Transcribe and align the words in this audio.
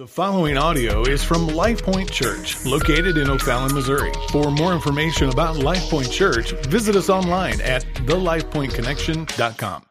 The 0.00 0.06
following 0.06 0.56
audio 0.56 1.02
is 1.02 1.22
from 1.22 1.46
Life 1.46 1.82
Point 1.82 2.10
Church, 2.10 2.64
located 2.64 3.18
in 3.18 3.28
O'Fallon, 3.28 3.74
Missouri. 3.74 4.10
For 4.30 4.50
more 4.50 4.72
information 4.72 5.28
about 5.28 5.58
Life 5.58 5.90
Point 5.90 6.10
Church, 6.10 6.52
visit 6.68 6.96
us 6.96 7.10
online 7.10 7.60
at 7.60 7.84
thelifepointconnection.com. 8.06 9.84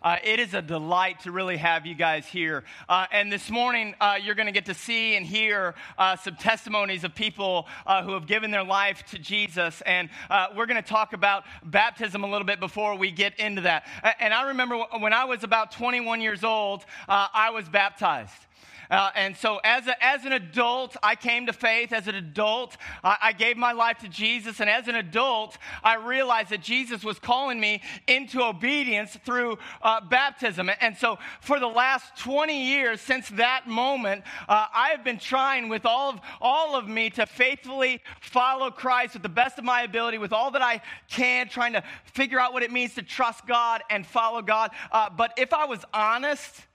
Uh, 0.00 0.16
it 0.22 0.38
is 0.38 0.54
a 0.54 0.62
delight 0.62 1.18
to 1.22 1.32
really 1.32 1.56
have 1.56 1.86
you 1.86 1.96
guys 1.96 2.24
here. 2.24 2.62
Uh, 2.88 3.06
and 3.10 3.32
this 3.32 3.50
morning, 3.50 3.96
uh, 4.00 4.16
you're 4.22 4.36
going 4.36 4.46
to 4.46 4.52
get 4.52 4.66
to 4.66 4.74
see 4.74 5.16
and 5.16 5.26
hear 5.26 5.74
uh, 5.98 6.14
some 6.14 6.36
testimonies 6.36 7.02
of 7.02 7.12
people 7.12 7.66
uh, 7.84 8.04
who 8.04 8.12
have 8.12 8.28
given 8.28 8.52
their 8.52 8.62
life 8.62 9.02
to 9.06 9.18
Jesus. 9.18 9.80
And 9.80 10.08
uh, 10.30 10.50
we're 10.56 10.66
going 10.66 10.80
to 10.80 10.88
talk 10.88 11.14
about 11.14 11.42
baptism 11.64 12.22
a 12.22 12.30
little 12.30 12.46
bit 12.46 12.60
before 12.60 12.94
we 12.96 13.10
get 13.10 13.36
into 13.40 13.62
that. 13.62 13.88
And 14.20 14.32
I 14.32 14.46
remember 14.48 14.78
when 15.00 15.12
I 15.12 15.24
was 15.24 15.42
about 15.42 15.72
21 15.72 16.20
years 16.20 16.44
old, 16.44 16.84
I 17.08 17.50
was 17.50 17.68
baptized. 17.68 18.46
Uh, 18.92 19.10
and 19.16 19.34
so, 19.34 19.58
as, 19.64 19.86
a, 19.86 20.04
as 20.04 20.26
an 20.26 20.32
adult, 20.32 20.98
I 21.02 21.14
came 21.14 21.46
to 21.46 21.54
faith. 21.54 21.94
As 21.94 22.08
an 22.08 22.14
adult, 22.14 22.76
I, 23.02 23.16
I 23.22 23.32
gave 23.32 23.56
my 23.56 23.72
life 23.72 24.00
to 24.00 24.08
Jesus. 24.08 24.60
And 24.60 24.68
as 24.68 24.86
an 24.86 24.96
adult, 24.96 25.56
I 25.82 25.96
realized 25.96 26.50
that 26.50 26.60
Jesus 26.60 27.02
was 27.02 27.18
calling 27.18 27.58
me 27.58 27.80
into 28.06 28.42
obedience 28.42 29.16
through 29.24 29.56
uh, 29.80 30.02
baptism. 30.02 30.70
And 30.78 30.94
so, 30.94 31.18
for 31.40 31.58
the 31.58 31.68
last 31.68 32.18
20 32.18 32.66
years, 32.66 33.00
since 33.00 33.30
that 33.30 33.66
moment, 33.66 34.24
uh, 34.46 34.66
I 34.74 34.90
have 34.90 35.02
been 35.02 35.18
trying 35.18 35.70
with 35.70 35.86
all 35.86 36.10
of, 36.10 36.20
all 36.38 36.76
of 36.76 36.86
me 36.86 37.08
to 37.10 37.24
faithfully 37.24 38.02
follow 38.20 38.70
Christ 38.70 39.14
with 39.14 39.22
the 39.22 39.30
best 39.30 39.58
of 39.58 39.64
my 39.64 39.84
ability, 39.84 40.18
with 40.18 40.34
all 40.34 40.50
that 40.50 40.60
I 40.60 40.82
can, 41.08 41.48
trying 41.48 41.72
to 41.72 41.82
figure 42.04 42.38
out 42.38 42.52
what 42.52 42.62
it 42.62 42.70
means 42.70 42.94
to 42.96 43.02
trust 43.02 43.46
God 43.46 43.82
and 43.88 44.06
follow 44.06 44.42
God. 44.42 44.70
Uh, 44.90 45.08
but 45.08 45.32
if 45.38 45.54
I 45.54 45.64
was 45.64 45.82
honest, 45.94 46.66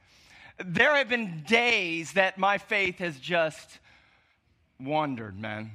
there 0.63 0.95
have 0.95 1.09
been 1.09 1.43
days 1.47 2.13
that 2.13 2.37
my 2.37 2.57
faith 2.57 2.97
has 2.99 3.19
just 3.19 3.79
wandered, 4.79 5.39
man. 5.39 5.71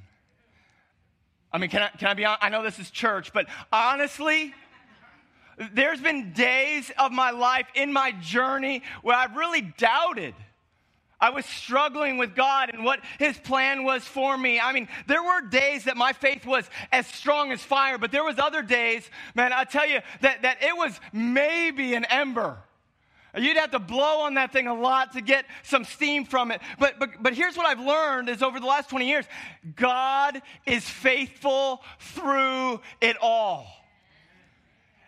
I 1.53 1.59
mean, 1.59 1.71
can 1.71 1.83
I, 1.83 1.89
can 1.89 2.09
I 2.09 2.15
be 2.15 2.25
honest? 2.25 2.43
I 2.43 2.49
know 2.49 2.63
this 2.63 2.79
is 2.79 2.91
church, 2.91 3.33
but 3.33 3.47
honestly, 3.73 4.55
there's 5.73 6.01
been 6.01 6.33
days 6.33 6.91
of 6.99 7.13
my 7.13 7.31
life 7.31 7.67
in 7.75 7.93
my 7.93 8.13
journey 8.13 8.83
where 9.03 9.17
I've 9.17 9.37
really 9.37 9.61
doubted. 9.61 10.35
I 11.21 11.31
was 11.31 11.47
struggling 11.47 12.19
with 12.19 12.35
God 12.35 12.71
and 12.73 12.85
what 12.85 13.01
His 13.19 13.39
plan 13.39 13.85
was 13.85 14.03
for 14.03 14.37
me. 14.37 14.59
I 14.59 14.73
mean, 14.73 14.89
there 15.07 15.23
were 15.23 15.43
days 15.43 15.85
that 15.85 15.97
my 15.97 16.13
faith 16.13 16.45
was 16.45 16.69
as 16.91 17.07
strong 17.07 17.53
as 17.53 17.63
fire, 17.63 17.99
but 17.99 18.11
there 18.11 18.25
was 18.25 18.39
other 18.39 18.63
days, 18.63 19.09
man, 19.35 19.53
I 19.53 19.65
tell 19.65 19.87
you, 19.87 20.01
that, 20.23 20.43
that 20.43 20.63
it 20.63 20.77
was 20.77 20.99
maybe 21.13 21.95
an 21.95 22.07
ember. 22.07 22.59
You'd 23.37 23.57
have 23.57 23.71
to 23.71 23.79
blow 23.79 24.21
on 24.23 24.35
that 24.35 24.53
thing 24.53 24.67
a 24.67 24.75
lot 24.75 25.13
to 25.15 25.23
get 25.23 25.47
some 25.63 25.85
steam 25.85 26.27
from 26.27 26.51
it. 26.51 26.61
But, 26.79 26.99
but, 26.99 27.23
but 27.23 27.35
here's 27.35 27.57
what 27.57 27.67
I've 27.67 27.81
learned 27.81 28.29
is 28.29 28.43
over 28.43 28.61
the 28.61 28.67
last 28.67 28.91
20 28.91 29.09
years, 29.09 29.25
God 29.75 30.43
is 30.67 30.85
faithful 30.85 31.83
through 31.99 32.81
it 33.01 33.17
all. 33.23 33.82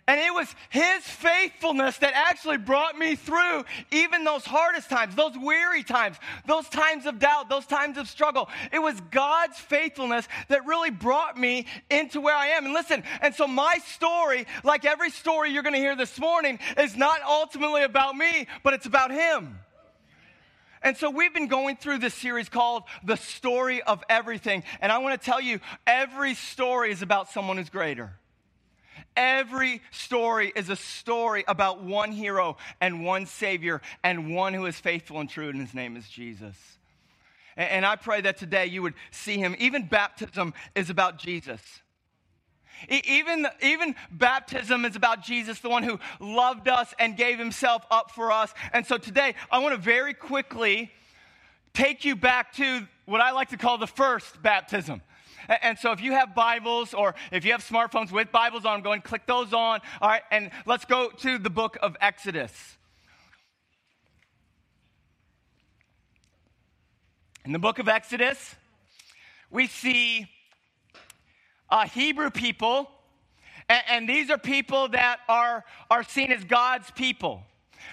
And 0.07 0.21
it 0.21 0.35
was 0.35 0.55
his 0.69 1.03
faithfulness 1.03 1.97
that 1.99 2.13
actually 2.15 2.59
brought 2.59 2.99
me 2.99 3.17
through 3.17 3.65
even 3.91 4.25
those 4.25 4.45
hardest 4.45 4.91
times, 4.91 5.15
those 5.15 5.37
weary 5.37 5.83
times, 5.83 6.19
those 6.47 6.69
times 6.69 7.07
of 7.07 7.19
doubt, 7.19 7.49
those 7.49 7.65
times 7.65 7.97
of 7.97 8.07
struggle. 8.09 8.51
It 8.71 8.81
was 8.81 9.01
God's 9.11 9.59
faithfulness 9.59 10.29
that 10.49 10.67
really 10.67 10.91
brought 10.91 11.39
me 11.39 11.67
into 11.91 12.21
where 12.21 12.37
I 12.37 12.49
am. 12.49 12.67
And 12.67 12.75
listen, 12.75 13.03
and 13.23 13.35
so 13.35 13.47
my 13.47 13.79
story, 13.87 14.47
like 14.63 14.85
every 14.85 15.11
story 15.11 15.51
you're 15.51 15.63
going 15.63 15.75
to 15.75 15.81
hear 15.81 15.97
this 15.97 16.19
morning, 16.19 16.59
is 16.77 16.97
not 16.97 17.23
ultimately 17.23 17.83
about 17.83 18.15
me, 18.15 18.47
but 18.63 18.75
it's 18.75 18.87
about 18.87 19.11
him. 19.11 19.59
And 20.83 20.99
so 20.99 21.09
we've 21.09 21.33
been 21.33 21.49
going 21.49 21.77
through 21.77 21.99
this 21.99 22.13
series 22.13 22.51
called 22.51 22.83
The 23.03 23.17
Story 23.17 23.83
of 23.83 24.05
Everything. 24.11 24.65
And 24.83 24.93
I 24.93 24.99
want 24.99 25.19
to 25.19 25.25
tell 25.25 25.41
you, 25.41 25.61
every 25.87 26.35
story 26.35 26.93
is 26.93 27.01
about 27.01 27.31
someone 27.31 27.57
who's 27.57 27.71
greater. 27.71 28.13
Every 29.17 29.81
story 29.91 30.53
is 30.57 30.69
a 30.69 30.77
story 30.77 31.45
about 31.47 31.83
one 31.83 32.11
hero 32.11 32.57
and 32.81 33.05
one 33.05 33.27
Savior 33.27 33.81
and 34.03 34.35
one 34.35 34.55
who 34.55 34.67
is 34.67 34.77
faithful 34.77 35.21
and 35.21 35.31
true, 35.31 35.49
and 35.49 35.61
his 35.61 35.75
name 35.75 35.97
is 35.97 36.09
Jesus. 36.09 36.57
And 37.57 37.87
I 37.87 37.95
pray 37.97 38.21
that 38.23 38.37
today 38.37 38.67
you 38.67 38.83
would 38.83 38.95
see 39.13 39.39
him. 39.39 39.55
Even 39.59 39.87
baptism 39.87 40.55
is 40.75 40.91
about 40.91 41.19
Jesus. 41.19 41.61
Even, 42.89 43.47
even 43.63 43.95
baptism 44.11 44.85
is 44.85 44.97
about 44.97 45.23
Jesus, 45.23 45.61
the 45.61 45.69
one 45.69 45.85
who 45.85 46.01
loved 46.21 46.69
us 46.69 46.93
and 46.99 47.17
gave 47.17 47.39
himself 47.39 47.85
up 47.91 48.11
for 48.11 48.33
us. 48.33 48.53
And 48.73 48.85
so 48.85 48.99
today, 48.99 49.37
I 49.51 49.59
want 49.59 49.75
to 49.75 49.81
very 49.81 50.15
quickly 50.15 50.91
take 51.73 52.05
you 52.05 52.17
back 52.17 52.53
to 52.55 52.87
what 53.05 53.21
I 53.21 53.31
like 53.31 53.51
to 53.51 53.57
call 53.57 53.79
the 53.79 53.87
first 53.87 54.43
baptism. 54.43 55.03
And 55.49 55.79
so 55.79 55.93
if 55.93 56.01
you 56.01 56.13
have 56.13 56.35
Bibles 56.35 56.95
or 56.95 57.15
if 57.33 57.45
you 57.45 57.53
have 57.53 57.65
smartphones 57.65 58.11
with 58.11 58.33
Bibles 58.33 58.65
on, 58.65 58.83
go 58.83 58.93
and 58.93 59.03
click 59.03 59.27
those 59.27 59.53
on. 59.53 59.81
All 60.01 60.09
right, 60.09 60.23
and 60.31 60.51
let's 60.67 60.85
go 60.85 61.11
to 61.11 61.39
the 61.39 61.51
book 61.51 61.77
of 61.83 61.97
Exodus. 62.01 62.77
In 67.45 67.53
the 67.53 67.59
book 67.59 67.79
of 67.79 67.89
Exodus, 67.89 68.55
we 69.51 69.67
see 69.67 70.27
a 71.69 71.87
Hebrew 71.87 72.31
people, 72.31 72.91
and, 73.69 73.83
and 73.89 74.09
these 74.09 74.31
are 74.31 74.39
people 74.39 74.89
that 74.89 75.19
are, 75.29 75.65
are 75.91 76.03
seen 76.05 76.33
as 76.33 76.43
God's 76.45 76.91
people. 76.93 77.43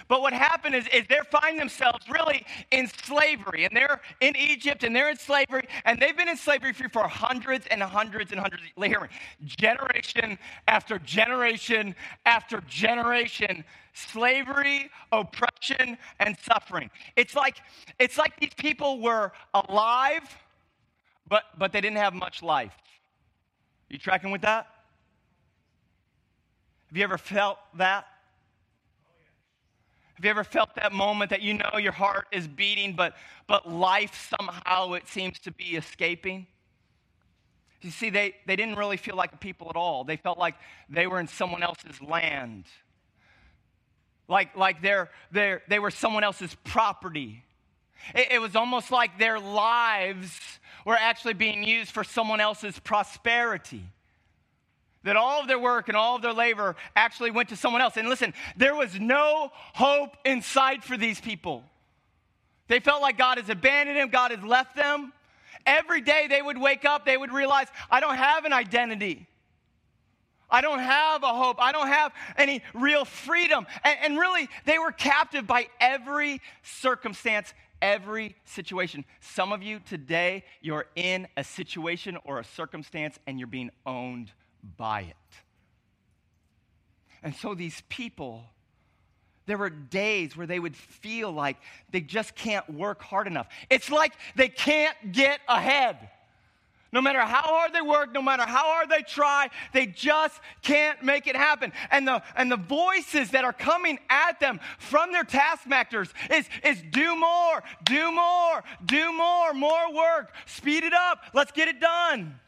But 0.08 0.20
what 0.22 0.32
happened 0.32 0.74
is, 0.74 0.86
is 0.88 1.04
they 1.08 1.20
find 1.30 1.58
themselves 1.58 2.08
really 2.08 2.44
in 2.70 2.88
slavery, 2.88 3.64
and 3.64 3.76
they're 3.76 4.00
in 4.20 4.36
Egypt, 4.36 4.84
and 4.84 4.94
they're 4.94 5.10
in 5.10 5.16
slavery, 5.16 5.66
and 5.84 6.00
they've 6.00 6.16
been 6.16 6.28
in 6.28 6.36
slavery 6.36 6.72
for, 6.72 7.08
hundreds 7.08 7.66
and 7.66 7.82
hundreds 7.82 8.32
and 8.32 8.40
hundreds. 8.40 8.62
Hear 8.76 9.00
me, 9.00 9.08
generation 9.44 10.38
after 10.68 10.98
generation 10.98 11.94
after 12.26 12.60
generation, 12.62 13.64
slavery, 13.92 14.90
oppression, 15.10 15.98
and 16.20 16.36
suffering. 16.38 16.90
It's 17.16 17.34
like 17.34 17.56
it's 17.98 18.18
like 18.18 18.38
these 18.40 18.54
people 18.56 19.00
were 19.00 19.32
alive, 19.54 20.22
but 21.28 21.44
but 21.58 21.72
they 21.72 21.80
didn't 21.80 21.98
have 21.98 22.14
much 22.14 22.42
life. 22.42 22.72
You 23.88 23.98
tracking 23.98 24.30
with 24.30 24.42
that? 24.42 24.66
Have 26.88 26.96
you 26.96 27.04
ever 27.04 27.18
felt 27.18 27.58
that? 27.76 28.06
Have 30.22 30.26
you 30.26 30.30
ever 30.30 30.44
felt 30.44 30.76
that 30.76 30.92
moment 30.92 31.30
that 31.30 31.42
you 31.42 31.54
know 31.54 31.78
your 31.78 31.90
heart 31.90 32.28
is 32.30 32.46
beating, 32.46 32.94
but, 32.94 33.16
but 33.48 33.68
life 33.68 34.32
somehow 34.38 34.92
it 34.92 35.08
seems 35.08 35.40
to 35.40 35.50
be 35.50 35.74
escaping? 35.74 36.46
You 37.80 37.90
see, 37.90 38.08
they, 38.08 38.36
they 38.46 38.54
didn't 38.54 38.76
really 38.76 38.96
feel 38.96 39.16
like 39.16 39.40
people 39.40 39.66
at 39.68 39.74
all. 39.74 40.04
They 40.04 40.16
felt 40.16 40.38
like 40.38 40.54
they 40.88 41.08
were 41.08 41.18
in 41.18 41.26
someone 41.26 41.64
else's 41.64 42.00
land. 42.00 42.66
Like, 44.28 44.56
like 44.56 44.80
they're, 44.80 45.10
they're, 45.32 45.62
they 45.66 45.80
were 45.80 45.90
someone 45.90 46.22
else's 46.22 46.54
property. 46.62 47.42
It, 48.14 48.34
it 48.34 48.40
was 48.40 48.54
almost 48.54 48.92
like 48.92 49.18
their 49.18 49.40
lives 49.40 50.38
were 50.86 50.94
actually 50.94 51.34
being 51.34 51.64
used 51.64 51.90
for 51.90 52.04
someone 52.04 52.40
else's 52.40 52.78
prosperity 52.78 53.82
that 55.04 55.16
all 55.16 55.40
of 55.40 55.48
their 55.48 55.58
work 55.58 55.88
and 55.88 55.96
all 55.96 56.16
of 56.16 56.22
their 56.22 56.32
labor 56.32 56.76
actually 56.94 57.30
went 57.30 57.48
to 57.48 57.56
someone 57.56 57.82
else. 57.82 57.96
And 57.96 58.08
listen, 58.08 58.34
there 58.56 58.74
was 58.74 58.98
no 58.98 59.50
hope 59.74 60.16
in 60.24 60.42
sight 60.42 60.84
for 60.84 60.96
these 60.96 61.20
people. 61.20 61.64
They 62.68 62.80
felt 62.80 63.02
like 63.02 63.18
God 63.18 63.38
has 63.38 63.48
abandoned 63.48 63.98
them, 63.98 64.08
God 64.08 64.30
has 64.30 64.42
left 64.42 64.76
them. 64.76 65.12
Every 65.66 66.00
day 66.00 66.26
they 66.28 66.42
would 66.42 66.58
wake 66.58 66.84
up, 66.84 67.04
they 67.04 67.16
would 67.16 67.32
realize, 67.32 67.68
I 67.90 68.00
don't 68.00 68.16
have 68.16 68.44
an 68.44 68.52
identity. 68.52 69.28
I 70.50 70.60
don't 70.60 70.80
have 70.80 71.22
a 71.22 71.28
hope. 71.28 71.56
I 71.60 71.72
don't 71.72 71.88
have 71.88 72.12
any 72.36 72.62
real 72.74 73.06
freedom. 73.06 73.66
And, 73.84 73.98
and 74.02 74.18
really, 74.18 74.48
they 74.66 74.78
were 74.78 74.92
captive 74.92 75.46
by 75.46 75.68
every 75.80 76.42
circumstance, 76.62 77.54
every 77.80 78.36
situation. 78.44 79.06
Some 79.20 79.52
of 79.52 79.62
you 79.62 79.80
today, 79.80 80.44
you're 80.60 80.86
in 80.94 81.26
a 81.38 81.44
situation 81.44 82.18
or 82.24 82.38
a 82.38 82.44
circumstance 82.44 83.18
and 83.26 83.38
you're 83.38 83.46
being 83.46 83.70
owned 83.86 84.30
by 84.76 85.02
it. 85.02 85.16
And 87.22 87.34
so 87.34 87.54
these 87.54 87.82
people, 87.88 88.44
there 89.46 89.58
were 89.58 89.70
days 89.70 90.36
where 90.36 90.46
they 90.46 90.58
would 90.58 90.76
feel 90.76 91.30
like 91.30 91.56
they 91.90 92.00
just 92.00 92.34
can't 92.34 92.68
work 92.68 93.02
hard 93.02 93.26
enough. 93.26 93.48
It's 93.70 93.90
like 93.90 94.14
they 94.34 94.48
can't 94.48 95.12
get 95.12 95.40
ahead. 95.48 96.10
No 96.92 97.00
matter 97.00 97.20
how 97.20 97.40
hard 97.40 97.72
they 97.72 97.80
work, 97.80 98.12
no 98.12 98.20
matter 98.20 98.42
how 98.42 98.64
hard 98.64 98.90
they 98.90 99.00
try, 99.00 99.48
they 99.72 99.86
just 99.86 100.38
can't 100.60 101.02
make 101.02 101.26
it 101.26 101.34
happen. 101.34 101.72
And 101.90 102.06
the, 102.06 102.22
and 102.36 102.52
the 102.52 102.58
voices 102.58 103.30
that 103.30 103.44
are 103.44 103.52
coming 103.54 103.98
at 104.10 104.40
them 104.40 104.60
from 104.78 105.10
their 105.10 105.24
taskmasters 105.24 106.12
is, 106.30 106.46
is 106.62 106.82
do 106.90 107.16
more, 107.16 107.62
do 107.84 108.12
more, 108.12 108.62
do 108.84 109.10
more, 109.10 109.54
more 109.54 109.94
work, 109.94 110.34
speed 110.44 110.84
it 110.84 110.92
up, 110.92 111.20
let's 111.32 111.52
get 111.52 111.68
it 111.68 111.80
done. 111.80 112.38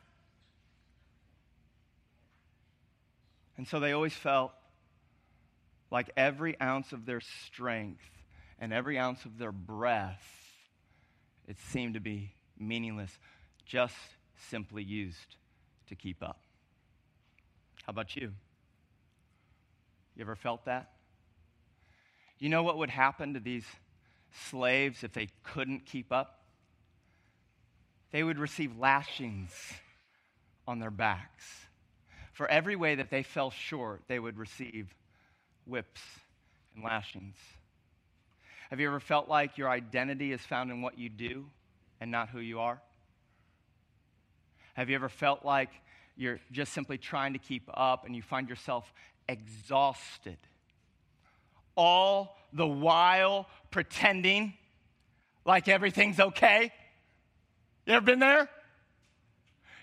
And 3.57 3.67
so 3.67 3.81
they 3.81 3.93
always 3.93 4.13
felt 4.13 4.53
like 5.91 6.11
every 6.17 6.61
ounce 6.61 6.93
of 6.93 7.07
their 7.07 7.21
strength 7.21 8.03
and 8.59 8.73
every 8.73 8.99
ounce 8.99 9.25
of 9.25 9.39
their 9.39 9.53
breath 9.53 10.23
it 11.47 11.59
seemed 11.71 11.95
to 11.95 12.01
be 12.01 12.33
meaningless, 12.59 13.19
just 13.67 13.95
simply 14.49 14.83
used 14.83 15.37
to 15.89 15.95
keep 15.95 16.23
up. 16.23 16.41
How 17.85 17.91
about 17.91 18.17
you? 18.17 18.33
You 20.17 20.23
ever 20.23 20.37
felt 20.37 20.65
that? 20.65 20.93
You 22.39 22.49
know 22.49 22.63
what 22.63 22.79
would 22.79 22.91
happen 22.91 23.35
to 23.35 23.41
these 23.41 23.67
slaves 24.49 25.05
if 25.05 25.13
they 25.13 25.29
couldn't 25.43 25.87
keep 25.87 26.13
up? 26.13 26.41
They 28.11 28.23
would 28.23 28.39
receive 28.39 28.77
lashings 28.79 29.53
on 30.67 30.79
their 30.79 30.91
backs. 30.91 31.67
For 32.35 32.49
every 32.49 32.77
way 32.77 32.97
that 32.97 33.11
they 33.11 33.23
fell 33.23 33.51
short, 33.51 34.03
they 34.09 34.19
would 34.19 34.37
receive 34.37 34.93
whips 35.67 36.01
and 36.75 36.85
lashings. 36.85 37.37
Have 38.71 38.81
you 38.81 38.89
ever 38.89 39.01
felt 39.01 39.29
like 39.29 39.57
your 39.57 39.71
identity 39.71 40.33
is 40.33 40.41
found 40.41 40.71
in 40.73 40.83
what 40.83 40.99
you 40.99 41.09
do 41.09 41.47
and 42.01 42.11
not 42.11 42.29
who 42.29 42.41
you 42.41 42.59
are? 42.59 42.81
Have 44.75 44.91
you 44.91 44.97
ever 44.97 45.09
felt 45.09 45.45
like 45.45 45.71
you're 46.17 46.41
just 46.51 46.73
simply 46.73 46.99
trying 46.99 47.35
to 47.35 47.39
keep 47.39 47.71
up 47.73 48.05
and 48.05 48.17
you 48.17 48.23
find 48.23 48.49
yourself 48.49 48.93
exhausted? 49.29 50.39
All 51.77 52.37
the 52.53 52.67
while 52.67 53.47
pretending 53.71 54.55
like 55.45 55.69
everything's 55.69 56.19
okay? 56.19 56.73
You 57.87 57.95
ever 57.95 58.05
been 58.05 58.19
there? 58.19 58.49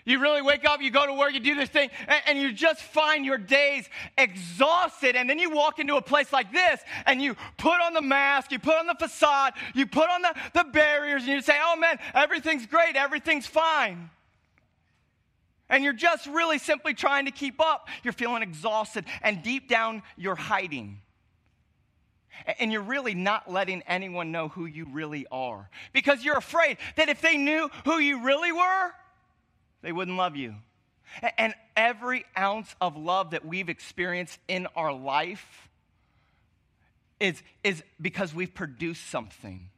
You 0.04 0.18
really 0.18 0.42
wake 0.42 0.64
up, 0.64 0.82
you 0.82 0.90
go 0.90 1.06
to 1.06 1.14
work, 1.14 1.32
you 1.32 1.40
do 1.40 1.54
this 1.54 1.68
thing, 1.68 1.88
and, 2.08 2.22
and, 2.26 2.38
you 2.38 2.52
just 2.52 2.82
find 2.82 3.24
your 3.24 3.38
days 3.38 3.88
exhausted. 4.18 5.14
And 5.14 5.30
then 5.30 5.38
you 5.38 5.50
walk 5.50 5.78
into 5.78 5.94
a 5.96 6.02
place 6.02 6.32
like 6.32 6.52
this 6.52 6.80
and 7.06 7.22
you 7.22 7.36
put 7.56 7.80
on 7.80 7.94
the 7.94 8.02
mask, 8.02 8.50
you 8.50 8.58
put 8.58 8.76
on 8.76 8.88
the 8.88 8.96
facade, 8.98 9.52
you 9.74 9.86
put 9.86 10.10
on 10.10 10.22
the, 10.22 10.34
the 10.54 10.64
barriers, 10.64 11.22
and 11.22 11.32
you 11.32 11.40
say, 11.40 11.56
oh 11.62 11.76
man, 11.76 11.98
everything's 12.14 12.66
great, 12.66 12.96
everything's 12.96 13.46
fine. 13.46 14.10
And 15.68 15.84
you're 15.84 15.92
just 15.92 16.26
really 16.26 16.58
simply 16.58 16.94
trying 16.94 17.26
to 17.26 17.30
keep 17.30 17.60
up. 17.60 17.88
You're 18.02 18.12
feeling 18.12 18.42
exhausted, 18.42 19.04
and 19.22 19.42
deep 19.42 19.68
down, 19.68 20.02
you're 20.16 20.34
hiding. 20.34 21.00
And 22.58 22.72
you're 22.72 22.82
really 22.82 23.14
not 23.14 23.50
letting 23.50 23.82
anyone 23.86 24.32
know 24.32 24.48
who 24.48 24.66
you 24.66 24.86
really 24.90 25.26
are 25.30 25.70
because 25.92 26.24
you're 26.24 26.36
afraid 26.36 26.78
that 26.96 27.08
if 27.08 27.20
they 27.20 27.36
knew 27.36 27.70
who 27.84 27.98
you 27.98 28.24
really 28.24 28.50
were, 28.50 28.92
they 29.82 29.92
wouldn't 29.92 30.16
love 30.16 30.36
you. 30.36 30.54
And 31.36 31.54
every 31.76 32.24
ounce 32.38 32.74
of 32.80 32.96
love 32.96 33.32
that 33.32 33.44
we've 33.44 33.68
experienced 33.68 34.38
in 34.48 34.66
our 34.76 34.92
life 34.92 35.68
is, 37.20 37.42
is 37.62 37.82
because 38.00 38.34
we've 38.34 38.54
produced 38.54 39.10
something, 39.10 39.68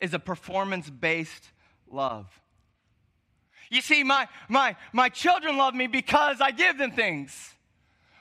is 0.00 0.14
a 0.14 0.18
performance 0.18 0.88
based 0.88 1.44
love. 1.90 2.26
You 3.70 3.80
see, 3.80 4.04
my, 4.04 4.28
my, 4.48 4.76
my 4.92 5.08
children 5.08 5.56
love 5.56 5.74
me 5.74 5.86
because 5.86 6.40
I 6.40 6.50
give 6.50 6.78
them 6.78 6.92
things. 6.92 7.54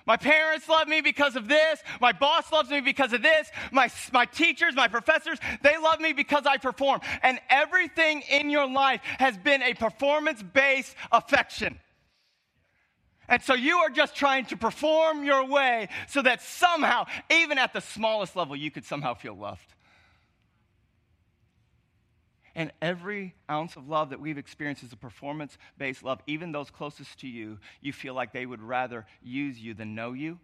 My 0.05 0.17
parents 0.17 0.67
love 0.67 0.87
me 0.87 1.01
because 1.01 1.35
of 1.35 1.47
this. 1.47 1.81
My 1.99 2.11
boss 2.11 2.51
loves 2.51 2.69
me 2.69 2.81
because 2.81 3.13
of 3.13 3.21
this. 3.21 3.49
My, 3.71 3.89
my 4.11 4.25
teachers, 4.25 4.75
my 4.75 4.87
professors, 4.87 5.39
they 5.61 5.77
love 5.77 5.99
me 5.99 6.13
because 6.13 6.45
I 6.45 6.57
perform. 6.57 7.01
And 7.23 7.39
everything 7.49 8.23
in 8.29 8.49
your 8.49 8.69
life 8.69 9.01
has 9.19 9.37
been 9.37 9.61
a 9.61 9.73
performance 9.73 10.41
based 10.41 10.95
affection. 11.11 11.79
And 13.27 13.41
so 13.41 13.53
you 13.53 13.77
are 13.77 13.89
just 13.89 14.15
trying 14.15 14.45
to 14.47 14.57
perform 14.57 15.23
your 15.23 15.45
way 15.45 15.87
so 16.07 16.21
that 16.21 16.41
somehow, 16.41 17.05
even 17.29 17.57
at 17.57 17.71
the 17.71 17.79
smallest 17.79 18.35
level, 18.35 18.55
you 18.55 18.69
could 18.71 18.83
somehow 18.83 19.13
feel 19.13 19.35
loved. 19.35 19.73
And 22.55 22.71
every 22.81 23.33
ounce 23.49 23.75
of 23.75 23.87
love 23.87 24.09
that 24.09 24.19
we've 24.19 24.37
experienced 24.37 24.83
is 24.83 24.91
a 24.91 24.97
performance 24.97 25.57
based 25.77 26.03
love. 26.03 26.19
Even 26.27 26.51
those 26.51 26.69
closest 26.69 27.19
to 27.21 27.27
you, 27.27 27.59
you 27.81 27.93
feel 27.93 28.13
like 28.13 28.33
they 28.33 28.45
would 28.45 28.61
rather 28.61 29.05
use 29.21 29.59
you 29.59 29.73
than 29.73 29.95
know 29.95 30.13
you. 30.13 30.39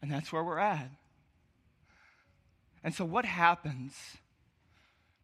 And 0.00 0.10
that's 0.10 0.32
where 0.32 0.42
we're 0.42 0.58
at. 0.58 0.90
And 2.84 2.94
so, 2.94 3.04
what 3.04 3.24
happens 3.24 3.94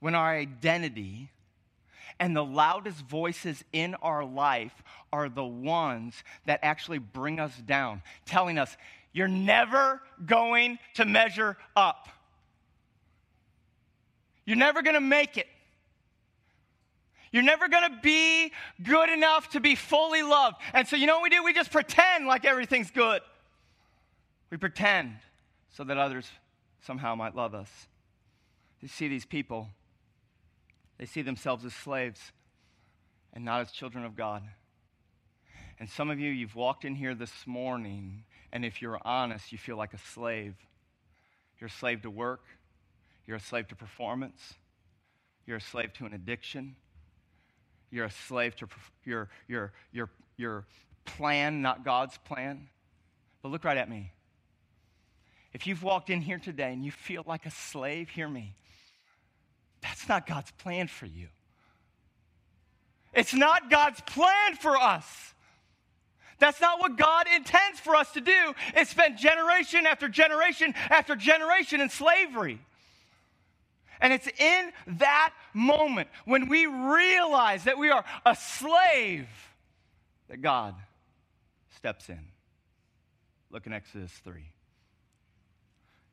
when 0.01 0.15
our 0.15 0.35
identity 0.35 1.31
and 2.21 2.35
the 2.37 2.45
loudest 2.45 3.01
voices 3.03 3.65
in 3.73 3.95
our 3.97 4.25
life 4.25 4.83
are 5.13 5.29
the 5.29 5.45
ones 5.45 6.23
that 6.47 6.61
actually 6.63 6.99
bring 6.99 7.41
us 7.41 7.57
down, 7.67 8.03
telling 8.27 8.59
us, 8.59 8.77
You're 9.13 9.29
never 9.29 10.01
going 10.25 10.79
to 10.95 11.05
measure 11.05 11.57
up? 11.77 12.09
You're 14.49 14.57
never 14.57 14.81
going 14.81 14.95
to 14.95 15.01
make 15.03 15.37
it. 15.37 15.47
You're 17.33 17.43
never 17.43 17.69
going 17.69 17.83
to 17.83 17.99
be 18.01 18.51
good 18.83 19.11
enough 19.11 19.51
to 19.51 19.61
be 19.61 19.75
fully 19.75 20.23
loved. 20.23 20.57
And 20.73 20.89
so, 20.89 20.97
you 20.97 21.07
know 21.07 21.17
what 21.17 21.25
we 21.25 21.29
do? 21.29 21.45
We 21.45 21.53
just 21.53 21.71
pretend 21.71 22.27
like 22.27 22.47
everything's 22.47 22.91
good. 22.91 23.21
We 24.49 24.57
pretend 24.57 25.17
so 25.69 25.85
that 25.85 25.99
others 25.99 26.31
somehow 26.81 27.15
might 27.15 27.37
love 27.37 27.55
us. 27.55 27.69
You 28.81 28.89
see 28.89 29.07
these 29.07 29.27
people, 29.27 29.69
they 30.97 31.05
see 31.05 31.21
themselves 31.21 31.67
as 31.67 31.75
slaves 31.75 32.33
and 33.35 33.45
not 33.45 33.61
as 33.61 33.71
children 33.71 34.07
of 34.07 34.17
God. 34.17 34.43
And 35.79 35.91
some 35.91 36.09
of 36.09 36.19
you, 36.19 36.31
you've 36.31 36.57
walked 36.57 36.87
in 36.87 36.95
here 36.95 37.15
this 37.15 37.47
morning, 37.47 38.25
and 38.51 38.65
if 38.65 38.81
you're 38.81 38.99
honest, 39.05 39.53
you 39.53 39.59
feel 39.59 39.77
like 39.77 39.93
a 39.93 39.99
slave. 39.99 40.55
You're 41.61 41.69
a 41.69 41.71
slave 41.71 42.01
to 42.03 42.11
work, 42.11 42.41
you're 43.29 43.37
a 43.37 43.41
slave 43.41 43.69
to 43.69 43.77
performance. 43.77 44.55
You're 45.47 45.59
a 45.59 45.61
slave 45.61 45.93
to 45.95 46.07
an 46.07 46.15
addiction. 46.15 46.77
You're 47.91 48.07
a 48.07 48.11
slave 48.11 48.57
to 48.57 48.69
your, 49.05 49.29
your, 49.47 49.73
your, 49.93 50.11
your 50.39 50.65
plan, 51.05 51.61
not 51.61 51.85
God's 51.85 52.17
plan. 52.17 52.69
But 53.43 53.51
look 53.51 53.65
right 53.65 53.77
at 53.77 53.91
me. 53.91 54.13
If 55.53 55.67
you've 55.67 55.83
walked 55.83 56.09
in 56.09 56.23
here 56.23 56.39
today 56.39 56.73
and 56.73 56.83
you 56.83 56.91
feel 56.91 57.23
like 57.27 57.45
a 57.45 57.51
slave, 57.51 58.09
hear 58.09 58.29
me. 58.29 58.55
That's 59.83 60.09
not 60.09 60.27
God's 60.27 60.51
plan 60.53 60.89
for 60.89 61.07
you. 61.07 61.29
It's 63.13 63.35
not 63.35 63.71
God's 63.71 64.01
plan 64.01 64.57
for 64.59 64.75
us. 64.77 65.35
That's 66.39 66.63
not 66.63 66.81
what 66.81 66.97
God 66.97 67.27
intends 67.35 67.79
for 67.79 67.95
us 67.95 68.11
to 68.13 68.23
do. 68.23 68.55
It's 68.75 68.91
spent 68.91 69.19
generation 69.19 69.87
after 69.87 70.09
generation 70.09 70.73
after 70.89 71.15
generation 71.15 71.83
in 71.83 71.91
slavery. 71.91 72.61
And 74.01 74.13
it's 74.13 74.29
in 74.39 74.73
that 74.99 75.33
moment 75.53 76.09
when 76.25 76.49
we 76.49 76.67
realize 76.67 77.65
that 77.65 77.79
we 77.79 77.91
are 77.91 78.05
a 78.25 78.37
slave 78.37 79.29
that 80.29 80.41
God 80.43 80.75
steps 81.77 82.09
in. 82.09 82.21
Look 83.51 83.67
in 83.67 83.73
Exodus 83.73 84.13
3. 84.25 84.45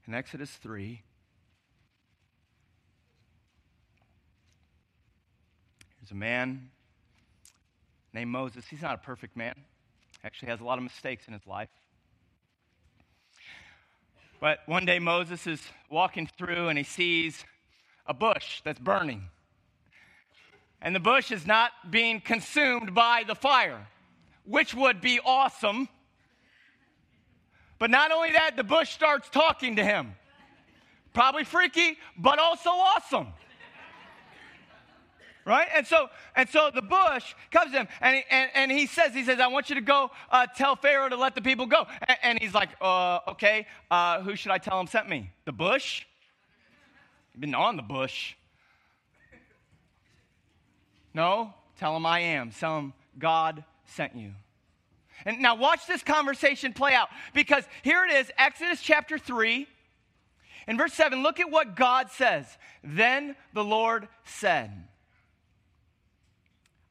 In 0.07 0.13
Exodus 0.13 0.51
3, 0.51 1.01
there's 5.99 6.11
a 6.11 6.15
man 6.15 6.69
named 8.13 8.31
Moses. 8.31 8.65
He's 8.69 8.81
not 8.81 8.95
a 8.95 8.99
perfect 8.99 9.35
man, 9.35 9.55
actually 10.23 10.49
has 10.49 10.61
a 10.61 10.63
lot 10.63 10.77
of 10.77 10.83
mistakes 10.83 11.27
in 11.27 11.33
his 11.33 11.45
life. 11.47 11.69
But 14.39 14.59
one 14.67 14.85
day 14.85 14.99
Moses 14.99 15.47
is 15.47 15.61
walking 15.89 16.27
through 16.37 16.69
and 16.69 16.77
he 16.77 16.83
sees 16.83 17.43
a 18.07 18.13
bush 18.13 18.61
that's 18.63 18.79
burning. 18.79 19.29
And 20.81 20.95
the 20.95 20.99
bush 20.99 21.31
is 21.31 21.47
not 21.47 21.71
being 21.89 22.21
consumed 22.21 22.93
by 22.93 23.23
the 23.27 23.35
fire, 23.35 23.87
which 24.45 24.75
would 24.75 25.01
be 25.01 25.19
awesome. 25.25 25.89
But 27.79 27.89
not 27.89 28.11
only 28.11 28.31
that, 28.33 28.55
the 28.55 28.63
bush 28.63 28.91
starts 28.91 29.29
talking 29.29 29.77
to 29.77 29.83
him. 29.83 30.15
Probably 31.13 31.43
freaky, 31.43 31.97
but 32.17 32.39
also 32.39 32.69
awesome. 32.69 33.27
Right? 35.45 35.67
And 35.75 35.85
so, 35.85 36.07
and 36.35 36.49
so 36.49 36.71
the 36.73 36.81
bush 36.81 37.35
comes 37.51 37.71
to 37.71 37.81
him 37.81 37.87
and 38.01 38.15
he, 38.15 38.23
and, 38.31 38.49
and 38.55 38.71
he 38.71 38.87
says, 38.87 39.13
he 39.13 39.23
says, 39.23 39.39
I 39.39 39.47
want 39.47 39.69
you 39.69 39.75
to 39.75 39.81
go 39.81 40.09
uh, 40.31 40.47
tell 40.47 40.75
Pharaoh 40.75 41.07
to 41.07 41.15
let 41.15 41.35
the 41.35 41.41
people 41.41 41.67
go. 41.67 41.85
And, 42.07 42.17
and 42.23 42.39
he's 42.39 42.55
like, 42.55 42.69
uh, 42.81 43.19
okay, 43.27 43.67
uh, 43.91 44.21
who 44.21 44.35
should 44.35 44.51
I 44.51 44.57
tell 44.57 44.79
him 44.79 44.87
sent 44.87 45.07
me? 45.07 45.31
The 45.45 45.51
bush? 45.51 46.03
You've 47.35 47.41
been 47.41 47.53
on 47.53 47.75
the 47.75 47.81
bush. 47.81 48.33
No, 51.13 51.53
tell 51.77 51.93
him 51.97 52.05
I 52.05 52.21
am. 52.21 52.51
Tell 52.51 52.77
him 52.77 52.93
God 53.19 53.65
sent 53.87 54.15
you. 54.15 54.31
And 55.25 55.41
now 55.41 55.55
watch 55.55 55.85
this 55.85 56.01
conversation 56.01 56.71
play 56.71 56.93
out 56.93 57.09
because 57.33 57.65
here 57.83 58.05
it 58.05 58.13
is, 58.13 58.31
Exodus 58.37 58.81
chapter 58.81 59.17
3. 59.17 59.67
and 60.67 60.77
verse 60.77 60.93
7, 60.93 61.23
look 61.23 61.41
at 61.41 61.51
what 61.51 61.75
God 61.75 62.09
says. 62.09 62.45
Then 62.81 63.35
the 63.53 63.65
Lord 63.65 64.07
said, 64.23 64.71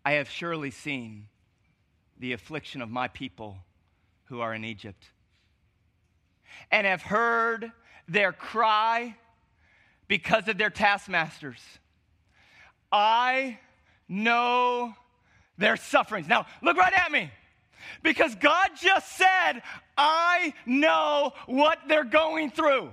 I 0.05 0.13
have 0.13 0.29
surely 0.29 0.71
seen 0.71 1.29
the 2.19 2.35
affliction 2.35 2.83
of 2.83 2.91
my 2.91 3.09
people 3.09 3.57
who 4.27 4.41
are 4.41 4.53
in 4.53 4.63
Egypt, 4.63 5.11
and 6.71 6.87
have 6.87 7.01
heard 7.01 7.73
their 8.07 8.33
cry 8.33 9.17
because 10.15 10.47
of 10.47 10.57
their 10.57 10.71
taskmasters. 10.71 11.61
I 12.93 13.59
know 14.09 14.95
their 15.59 15.77
sufferings. 15.77 16.29
Now, 16.29 16.47
look 16.63 16.77
right 16.77 16.93
at 16.93 17.11
me. 17.11 17.33
Because 18.01 18.33
God 18.37 18.69
just 18.81 19.17
said, 19.17 19.63
I 19.99 20.55
know 20.67 21.33
what 21.47 21.81
they're 21.89 22.05
going 22.05 22.53
through. 22.53 22.91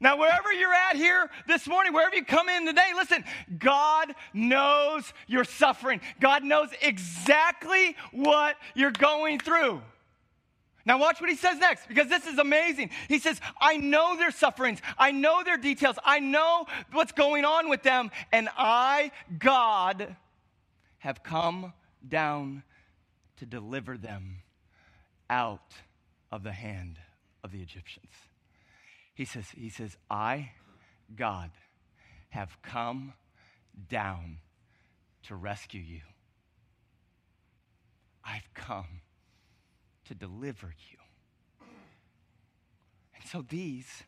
Now, 0.00 0.18
wherever 0.18 0.52
you're 0.52 0.74
at 0.74 0.96
here 0.96 1.30
this 1.46 1.66
morning, 1.66 1.94
wherever 1.94 2.14
you 2.14 2.22
come 2.22 2.50
in 2.50 2.66
today, 2.66 2.90
listen, 2.94 3.24
God 3.58 4.14
knows 4.34 5.14
your 5.26 5.44
suffering. 5.44 6.02
God 6.20 6.44
knows 6.44 6.68
exactly 6.82 7.96
what 8.12 8.56
you're 8.74 8.90
going 8.90 9.38
through. 9.38 9.80
Now, 10.86 10.98
watch 10.98 11.20
what 11.20 11.30
he 11.30 11.36
says 11.36 11.58
next, 11.58 11.88
because 11.88 12.08
this 12.08 12.26
is 12.26 12.38
amazing. 12.38 12.90
He 13.08 13.18
says, 13.18 13.40
I 13.58 13.78
know 13.78 14.16
their 14.16 14.30
sufferings, 14.30 14.80
I 14.98 15.12
know 15.12 15.42
their 15.42 15.56
details, 15.56 15.96
I 16.04 16.20
know 16.20 16.66
what's 16.92 17.12
going 17.12 17.44
on 17.44 17.70
with 17.70 17.82
them, 17.82 18.10
and 18.32 18.50
I, 18.56 19.10
God, 19.38 20.16
have 20.98 21.22
come 21.22 21.72
down 22.06 22.64
to 23.38 23.46
deliver 23.46 23.96
them 23.96 24.42
out 25.30 25.72
of 26.30 26.42
the 26.42 26.52
hand 26.52 26.98
of 27.42 27.50
the 27.50 27.60
Egyptians. 27.60 28.10
He 29.14 29.24
says, 29.24 29.46
he 29.56 29.70
says, 29.70 29.96
I, 30.10 30.50
God, 31.16 31.50
have 32.30 32.56
come 32.62 33.14
down 33.88 34.38
to 35.24 35.34
rescue 35.34 35.80
you. 35.80 36.00
I've 38.24 38.52
come 38.54 39.00
to 40.06 40.14
deliver 40.14 40.74
you. 40.90 40.98
And 43.16 43.28
so 43.28 43.44
these 43.48 44.04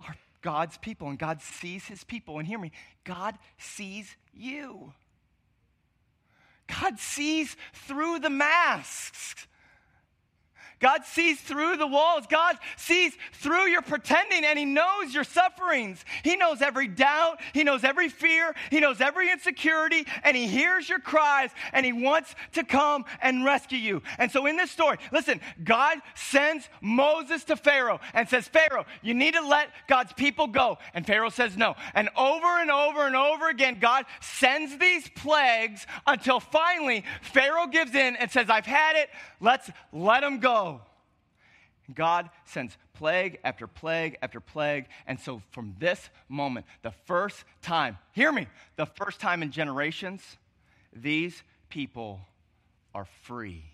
are 0.00 0.16
God's 0.40 0.78
people, 0.78 1.08
and 1.08 1.18
God 1.18 1.40
sees 1.40 1.86
his 1.86 2.04
people. 2.04 2.38
And 2.38 2.46
hear 2.46 2.58
me, 2.58 2.72
God 3.04 3.38
sees 3.58 4.16
you. 4.34 4.92
God 6.80 6.98
sees 6.98 7.56
through 7.72 8.20
the 8.20 8.30
masks. 8.30 9.46
God 10.82 11.04
sees 11.04 11.40
through 11.40 11.76
the 11.76 11.86
walls. 11.86 12.26
God 12.28 12.56
sees 12.76 13.16
through 13.34 13.68
your 13.68 13.82
pretending 13.82 14.44
and 14.44 14.58
He 14.58 14.64
knows 14.64 15.14
your 15.14 15.22
sufferings. 15.22 16.04
He 16.24 16.36
knows 16.36 16.60
every 16.60 16.88
doubt. 16.88 17.40
He 17.54 17.62
knows 17.62 17.84
every 17.84 18.08
fear. 18.08 18.52
He 18.68 18.80
knows 18.80 19.00
every 19.00 19.30
insecurity 19.30 20.04
and 20.24 20.36
He 20.36 20.48
hears 20.48 20.88
your 20.88 20.98
cries 20.98 21.50
and 21.72 21.86
He 21.86 21.92
wants 21.92 22.34
to 22.54 22.64
come 22.64 23.04
and 23.22 23.44
rescue 23.44 23.78
you. 23.78 24.02
And 24.18 24.30
so 24.30 24.44
in 24.46 24.56
this 24.56 24.72
story, 24.72 24.98
listen, 25.12 25.40
God 25.62 25.98
sends 26.16 26.68
Moses 26.80 27.44
to 27.44 27.56
Pharaoh 27.56 28.00
and 28.12 28.28
says, 28.28 28.48
Pharaoh, 28.48 28.84
you 29.02 29.14
need 29.14 29.34
to 29.34 29.46
let 29.46 29.68
God's 29.86 30.12
people 30.12 30.48
go. 30.48 30.78
And 30.94 31.06
Pharaoh 31.06 31.30
says 31.30 31.56
no. 31.56 31.76
And 31.94 32.08
over 32.16 32.60
and 32.60 32.72
over 32.72 33.06
and 33.06 33.14
over 33.14 33.48
again, 33.48 33.78
God 33.80 34.04
sends 34.20 34.76
these 34.78 35.08
plagues 35.10 35.86
until 36.08 36.40
finally 36.40 37.04
Pharaoh 37.20 37.68
gives 37.68 37.94
in 37.94 38.16
and 38.16 38.32
says, 38.32 38.50
I've 38.50 38.66
had 38.66 38.96
it. 38.96 39.10
Let's 39.40 39.70
let 39.92 40.22
them 40.22 40.40
go. 40.40 40.71
God 41.92 42.30
sends 42.44 42.76
plague 42.94 43.38
after 43.44 43.66
plague 43.66 44.18
after 44.22 44.40
plague. 44.40 44.86
And 45.06 45.18
so, 45.18 45.42
from 45.50 45.74
this 45.78 46.10
moment, 46.28 46.66
the 46.82 46.92
first 47.06 47.44
time, 47.62 47.98
hear 48.12 48.32
me, 48.32 48.46
the 48.76 48.86
first 48.86 49.20
time 49.20 49.42
in 49.42 49.50
generations, 49.50 50.22
these 50.94 51.42
people 51.68 52.20
are 52.94 53.06
free. 53.22 53.64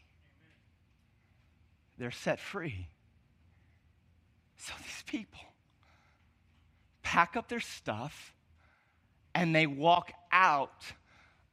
They're 1.98 2.10
set 2.10 2.40
free. 2.40 2.88
So, 4.56 4.72
these 4.78 5.02
people 5.06 5.40
pack 7.02 7.36
up 7.36 7.48
their 7.48 7.60
stuff 7.60 8.34
and 9.34 9.54
they 9.54 9.66
walk 9.66 10.12
out 10.30 10.84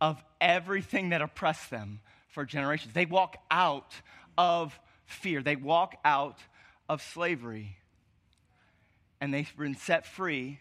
of 0.01 0.23
everything 0.41 1.09
that 1.09 1.21
oppressed 1.21 1.69
them 1.69 2.01
for 2.29 2.45
generations. 2.45 2.93
They 2.93 3.05
walk 3.05 3.37
out 3.49 3.93
of 4.37 4.77
fear. 5.05 5.41
They 5.41 5.55
walk 5.55 5.95
out 6.03 6.39
of 6.87 7.01
slavery. 7.01 7.77
And 9.21 9.33
they've 9.33 9.55
been 9.57 9.75
set 9.75 10.05
free 10.05 10.59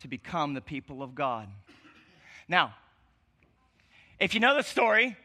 to 0.00 0.08
become 0.08 0.54
the 0.54 0.60
people 0.60 1.02
of 1.02 1.14
God. 1.14 1.48
Now, 2.48 2.74
if 4.20 4.34
you 4.34 4.40
know 4.40 4.56
the 4.56 4.62
story, 4.62 5.16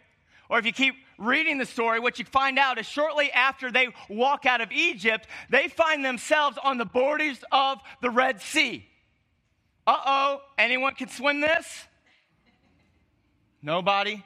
or 0.49 0.57
if 0.57 0.65
you 0.65 0.73
keep 0.73 0.95
reading 1.17 1.57
the 1.57 1.65
story, 1.65 1.99
what 1.99 2.17
you 2.17 2.25
find 2.25 2.57
out 2.57 2.79
is 2.79 2.85
shortly 2.85 3.31
after 3.31 3.71
they 3.71 3.89
walk 4.09 4.45
out 4.45 4.61
of 4.61 4.71
Egypt, 4.71 5.27
they 5.49 5.67
find 5.67 6.03
themselves 6.03 6.57
on 6.63 6.77
the 6.77 6.85
borders 6.85 7.43
of 7.51 7.79
the 8.01 8.09
Red 8.09 8.41
Sea. 8.41 8.85
Uh 9.85 9.97
oh, 10.05 10.41
anyone 10.57 10.95
can 10.95 11.09
swim 11.09 11.41
this? 11.41 11.85
Nobody? 13.61 14.23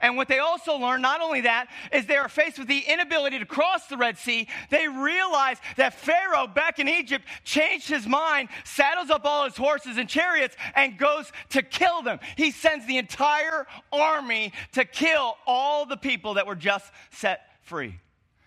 And 0.00 0.16
what 0.16 0.28
they 0.28 0.38
also 0.38 0.76
learn, 0.76 1.02
not 1.02 1.20
only 1.20 1.42
that, 1.42 1.68
is 1.92 2.06
they 2.06 2.16
are 2.16 2.28
faced 2.28 2.58
with 2.58 2.68
the 2.68 2.84
inability 2.86 3.38
to 3.38 3.46
cross 3.46 3.86
the 3.86 3.96
Red 3.96 4.18
Sea. 4.18 4.48
They 4.70 4.88
realize 4.88 5.58
that 5.76 5.94
Pharaoh 5.94 6.46
back 6.46 6.78
in 6.78 6.88
Egypt 6.88 7.24
changed 7.44 7.88
his 7.88 8.06
mind, 8.06 8.48
saddles 8.64 9.10
up 9.10 9.24
all 9.24 9.44
his 9.44 9.56
horses 9.56 9.96
and 9.96 10.08
chariots, 10.08 10.56
and 10.74 10.98
goes 10.98 11.32
to 11.50 11.62
kill 11.62 12.02
them. 12.02 12.20
He 12.36 12.50
sends 12.50 12.86
the 12.86 12.98
entire 12.98 13.66
army 13.92 14.52
to 14.72 14.84
kill 14.84 15.36
all 15.46 15.86
the 15.86 15.96
people 15.96 16.34
that 16.34 16.46
were 16.46 16.56
just 16.56 16.90
set 17.10 17.40
free. 17.62 17.98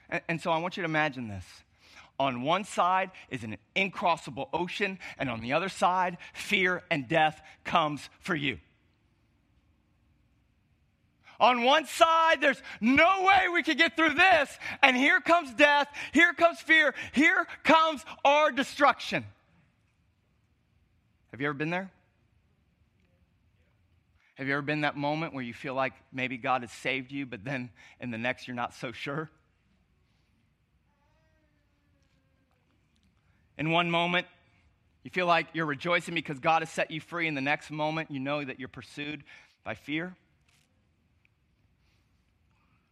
And, 0.09 0.21
and 0.27 0.41
so 0.41 0.51
I 0.51 0.59
want 0.59 0.77
you 0.77 0.83
to 0.83 0.89
imagine 0.89 1.27
this. 1.27 1.45
On 2.19 2.43
one 2.43 2.65
side 2.65 3.09
is 3.29 3.43
an 3.43 3.57
incrossable 3.75 4.49
ocean, 4.53 4.99
and 5.17 5.29
on 5.29 5.41
the 5.41 5.53
other 5.53 5.69
side, 5.69 6.17
fear 6.33 6.83
and 6.91 7.07
death 7.07 7.41
comes 7.63 8.09
for 8.19 8.35
you. 8.35 8.59
On 11.41 11.63
one 11.63 11.87
side, 11.87 12.39
there's 12.39 12.61
no 12.79 13.23
way 13.23 13.49
we 13.51 13.63
could 13.63 13.79
get 13.79 13.97
through 13.97 14.13
this. 14.13 14.57
And 14.83 14.95
here 14.95 15.19
comes 15.19 15.51
death. 15.55 15.87
Here 16.13 16.33
comes 16.33 16.59
fear. 16.59 16.93
Here 17.13 17.47
comes 17.63 18.05
our 18.23 18.51
destruction. 18.51 19.25
Have 21.31 21.41
you 21.41 21.47
ever 21.47 21.55
been 21.55 21.71
there? 21.71 21.89
Have 24.35 24.47
you 24.47 24.53
ever 24.53 24.61
been 24.61 24.81
that 24.81 24.95
moment 24.95 25.33
where 25.33 25.43
you 25.43 25.53
feel 25.53 25.73
like 25.73 25.93
maybe 26.13 26.37
God 26.37 26.61
has 26.61 26.71
saved 26.71 27.11
you, 27.11 27.25
but 27.25 27.43
then 27.43 27.71
in 27.99 28.11
the 28.11 28.17
next 28.17 28.47
you're 28.47 28.55
not 28.55 28.75
so 28.75 28.91
sure? 28.91 29.29
In 33.57 33.71
one 33.71 33.89
moment, 33.89 34.27
you 35.03 35.09
feel 35.09 35.25
like 35.25 35.47
you're 35.53 35.65
rejoicing 35.65 36.13
because 36.13 36.39
God 36.39 36.61
has 36.61 36.69
set 36.69 36.91
you 36.91 37.01
free. 37.01 37.27
In 37.27 37.33
the 37.33 37.41
next 37.41 37.71
moment, 37.71 38.11
you 38.11 38.19
know 38.19 38.43
that 38.43 38.59
you're 38.59 38.67
pursued 38.67 39.23
by 39.63 39.73
fear. 39.73 40.15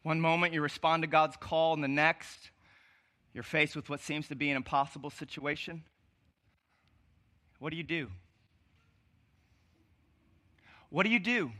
One 0.09 0.21
moment 0.21 0.55
you 0.55 0.63
respond 0.63 1.03
to 1.03 1.07
God's 1.07 1.37
call, 1.37 1.75
and 1.75 1.83
the 1.83 1.87
next 1.87 2.49
you're 3.31 3.43
faced 3.43 3.75
with 3.75 3.91
what 3.91 3.99
seems 3.99 4.27
to 4.29 4.35
be 4.35 4.49
an 4.49 4.57
impossible 4.57 5.11
situation. 5.11 5.83
What 7.59 7.69
do 7.69 7.77
you 7.77 7.83
do? 7.83 8.07
What 10.89 11.03
do 11.03 11.11
you 11.11 11.19
do? 11.19 11.51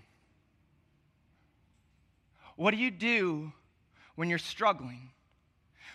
What 2.56 2.72
do 2.72 2.78
you 2.78 2.90
do 2.90 3.54
when 4.16 4.32
you're 4.32 4.40
struggling? 4.40 5.12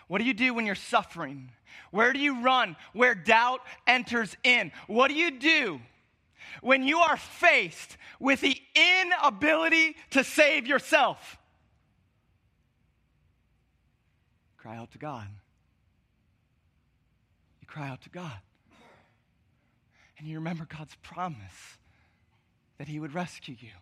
What 0.06 0.18
do 0.18 0.24
you 0.24 0.32
do 0.32 0.54
when 0.54 0.64
you're 0.64 0.76
suffering? 0.76 1.50
Where 1.90 2.12
do 2.12 2.20
you 2.20 2.40
run 2.40 2.76
where 2.92 3.16
doubt 3.16 3.62
enters 3.84 4.36
in? 4.44 4.70
What 4.86 5.08
do 5.08 5.14
you 5.14 5.32
do 5.32 5.80
when 6.60 6.84
you 6.84 7.00
are 7.00 7.16
faced 7.16 7.96
with 8.20 8.40
the 8.42 8.56
inability 8.76 9.96
to 10.10 10.22
save 10.22 10.68
yourself? 10.68 11.36
Cry 14.64 14.78
out 14.78 14.90
to 14.92 14.98
God. 14.98 15.26
You 17.60 17.66
cry 17.66 17.86
out 17.86 18.00
to 18.04 18.08
God. 18.08 18.38
And 20.16 20.26
you 20.26 20.36
remember 20.36 20.66
God's 20.66 20.94
promise 21.02 21.76
that 22.78 22.88
He 22.88 22.98
would 22.98 23.12
rescue 23.12 23.56
you. 23.60 23.72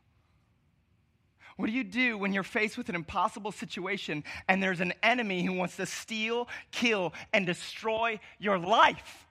What 1.57 1.67
do 1.67 1.73
you 1.73 1.85
do 1.85 2.19
when 2.19 2.33
you're 2.33 2.43
faced 2.43 2.77
with 2.77 2.89
an 2.89 2.97
impossible 2.97 3.53
situation 3.53 4.25
and 4.49 4.61
there's 4.61 4.81
an 4.81 4.93
enemy 5.05 5.45
who 5.45 5.53
wants 5.53 5.77
to 5.77 5.87
steal, 5.87 6.49
kill, 6.73 7.13
and 7.33 7.47
destroy 7.47 8.19
your 8.41 8.59
life? 8.59 9.29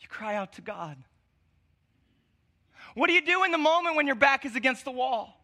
You 0.00 0.08
cry 0.08 0.36
out 0.36 0.54
to 0.54 0.62
God. 0.62 0.96
What 2.94 3.08
do 3.08 3.12
you 3.12 3.20
do 3.20 3.44
in 3.44 3.50
the 3.50 3.58
moment 3.58 3.96
when 3.96 4.06
your 4.06 4.16
back 4.16 4.46
is 4.46 4.56
against 4.56 4.86
the 4.86 4.92
wall? 4.92 5.38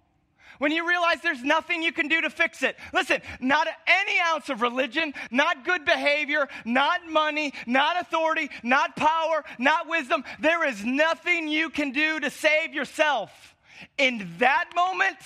When 0.59 0.73
you 0.73 0.89
realize 0.89 1.21
there's 1.23 1.43
nothing 1.43 1.83
you 1.83 1.93
can 1.93 2.09
do 2.09 2.21
to 2.21 2.31
fix 2.31 2.63
it. 2.63 2.77
Listen, 2.93 3.21
not 3.41 3.67
any 3.87 4.19
ounce 4.21 4.49
of 4.49 4.63
religion, 4.63 5.13
not 5.31 5.65
good 5.65 5.85
behavior, 5.85 6.49
not 6.65 7.07
money, 7.09 7.53
not 7.67 8.01
authority, 8.01 8.51
not 8.63 8.97
power, 8.97 9.45
not 9.59 9.89
wisdom. 9.89 10.25
There 10.41 10.67
is 10.67 10.85
nothing 10.85 11.49
you 11.49 11.71
can 11.71 11.93
do 11.93 12.21
to 12.21 12.31
save 12.31 12.75
yourself. 12.75 13.57
In 13.99 14.31
that 14.39 14.71
moment, 14.75 15.19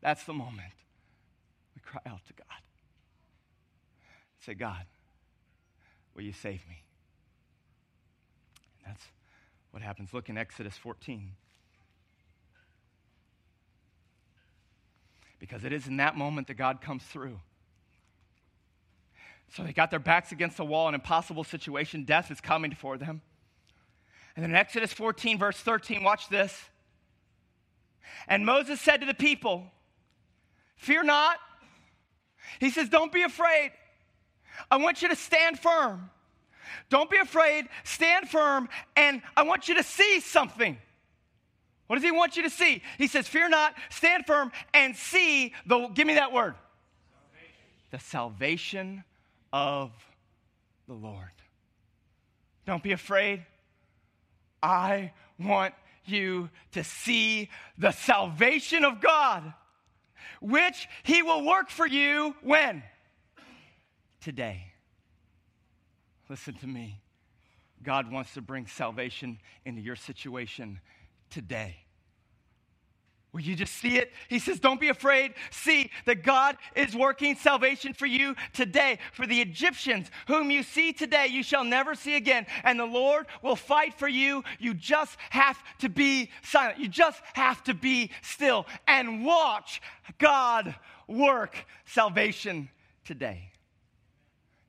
that's 0.00 0.24
the 0.24 0.32
moment 0.32 0.72
we 1.74 1.82
cry 1.82 2.02
out 2.06 2.24
to 2.26 2.32
God. 2.32 2.46
Say, 4.40 4.54
God, 4.54 4.84
will 6.14 6.22
you 6.22 6.32
save 6.32 6.66
me? 6.68 6.82
And 8.78 8.94
that's 8.94 9.04
what 9.72 9.82
happens. 9.82 10.14
Look 10.14 10.28
in 10.28 10.38
Exodus 10.38 10.76
14. 10.78 11.32
Because 15.38 15.64
it 15.64 15.72
is 15.72 15.86
in 15.86 15.98
that 15.98 16.16
moment 16.16 16.46
that 16.48 16.54
God 16.54 16.80
comes 16.80 17.02
through. 17.02 17.38
So 19.50 19.62
they 19.62 19.72
got 19.72 19.90
their 19.90 20.00
backs 20.00 20.32
against 20.32 20.56
the 20.56 20.64
wall, 20.64 20.88
an 20.88 20.94
impossible 20.94 21.44
situation. 21.44 22.04
Death 22.04 22.30
is 22.30 22.40
coming 22.40 22.74
for 22.74 22.98
them. 22.98 23.22
And 24.34 24.42
then 24.42 24.50
in 24.50 24.56
Exodus 24.56 24.92
14, 24.92 25.38
verse 25.38 25.58
13, 25.58 26.02
watch 26.02 26.28
this. 26.28 26.54
And 28.28 28.44
Moses 28.44 28.80
said 28.80 29.00
to 29.00 29.06
the 29.06 29.14
people, 29.14 29.64
Fear 30.76 31.04
not. 31.04 31.38
He 32.60 32.70
says, 32.70 32.88
Don't 32.88 33.12
be 33.12 33.22
afraid. 33.22 33.72
I 34.70 34.76
want 34.76 35.02
you 35.02 35.08
to 35.08 35.16
stand 35.16 35.58
firm. 35.58 36.10
Don't 36.88 37.10
be 37.10 37.18
afraid, 37.18 37.68
stand 37.84 38.28
firm, 38.28 38.68
and 38.96 39.22
I 39.36 39.42
want 39.42 39.68
you 39.68 39.76
to 39.76 39.82
see 39.82 40.20
something. 40.20 40.78
What 41.86 41.96
does 41.96 42.04
he 42.04 42.10
want 42.10 42.36
you 42.36 42.42
to 42.42 42.50
see? 42.50 42.82
He 42.98 43.06
says, 43.06 43.28
Fear 43.28 43.50
not, 43.50 43.74
stand 43.90 44.26
firm, 44.26 44.50
and 44.74 44.96
see 44.96 45.52
the, 45.66 45.88
give 45.88 46.06
me 46.06 46.14
that 46.14 46.32
word, 46.32 46.54
salvation. 47.12 47.90
the 47.90 47.98
salvation 47.98 49.04
of 49.52 49.92
the 50.88 50.94
Lord. 50.94 51.30
Don't 52.66 52.82
be 52.82 52.92
afraid. 52.92 53.44
I 54.62 55.12
want 55.38 55.74
you 56.04 56.50
to 56.72 56.82
see 56.82 57.50
the 57.78 57.92
salvation 57.92 58.84
of 58.84 59.00
God, 59.00 59.52
which 60.40 60.88
He 61.04 61.22
will 61.22 61.44
work 61.44 61.70
for 61.70 61.86
you 61.86 62.34
when? 62.42 62.82
Today. 64.20 64.72
Listen 66.28 66.54
to 66.54 66.66
me. 66.66 67.00
God 67.82 68.10
wants 68.10 68.34
to 68.34 68.40
bring 68.40 68.66
salvation 68.66 69.38
into 69.64 69.80
your 69.80 69.94
situation 69.94 70.80
today. 71.36 71.76
Will 73.30 73.42
you 73.42 73.54
just 73.54 73.74
see 73.74 73.98
it? 73.98 74.10
He 74.30 74.38
says, 74.38 74.58
Don't 74.58 74.80
be 74.80 74.88
afraid. 74.88 75.34
See 75.50 75.90
that 76.06 76.22
God 76.22 76.56
is 76.74 76.96
working 76.96 77.36
salvation 77.36 77.92
for 77.92 78.06
you 78.06 78.34
today. 78.54 78.98
For 79.12 79.26
the 79.26 79.42
Egyptians 79.42 80.10
whom 80.28 80.50
you 80.50 80.62
see 80.62 80.94
today, 80.94 81.26
you 81.26 81.42
shall 81.42 81.62
never 81.62 81.94
see 81.94 82.16
again. 82.16 82.46
And 82.64 82.80
the 82.80 82.86
Lord 82.86 83.26
will 83.42 83.54
fight 83.54 83.92
for 83.92 84.08
you. 84.08 84.44
You 84.58 84.72
just 84.72 85.18
have 85.28 85.62
to 85.80 85.90
be 85.90 86.30
silent. 86.42 86.78
You 86.78 86.88
just 86.88 87.20
have 87.34 87.62
to 87.64 87.74
be 87.74 88.12
still 88.22 88.64
and 88.88 89.22
watch 89.26 89.82
God 90.16 90.74
work 91.06 91.66
salvation 91.84 92.70
today. 93.04 93.50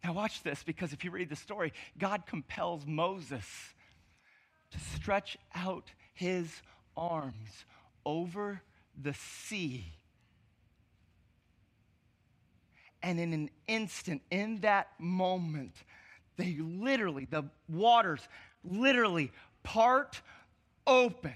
Now, 0.04 0.12
watch 0.12 0.44
this 0.44 0.64
because 0.64 0.92
if 0.92 1.06
you 1.06 1.12
read 1.12 1.30
the 1.30 1.38
story, 1.38 1.72
God 1.98 2.26
compels 2.26 2.86
Moses 2.86 3.46
to 4.72 4.80
stretch 4.80 5.38
out 5.56 5.92
his 6.18 6.62
arms 6.96 7.66
over 8.06 8.62
the 9.00 9.14
sea. 9.14 9.94
And 13.04 13.20
in 13.20 13.34
an 13.34 13.50
instant, 13.68 14.22
in 14.32 14.62
that 14.62 14.90
moment, 15.00 15.76
they 16.36 16.58
literally, 16.60 17.28
the 17.30 17.46
waters 17.70 18.28
literally 18.64 19.32
part 19.64 20.22
open. 20.88 21.36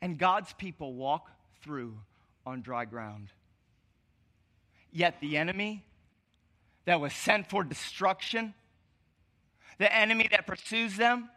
And 0.00 0.18
God's 0.18 0.52
people 0.52 0.94
walk 0.94 1.30
through 1.62 1.98
on 2.46 2.62
dry 2.62 2.84
ground. 2.84 3.28
Yet 4.92 5.20
the 5.20 5.36
enemy 5.36 5.84
that 6.84 7.00
was 7.00 7.12
sent 7.12 7.48
for 7.48 7.64
destruction, 7.64 8.54
the 9.78 9.92
enemy 9.92 10.28
that 10.30 10.46
pursues 10.46 10.96
them, 10.96 11.28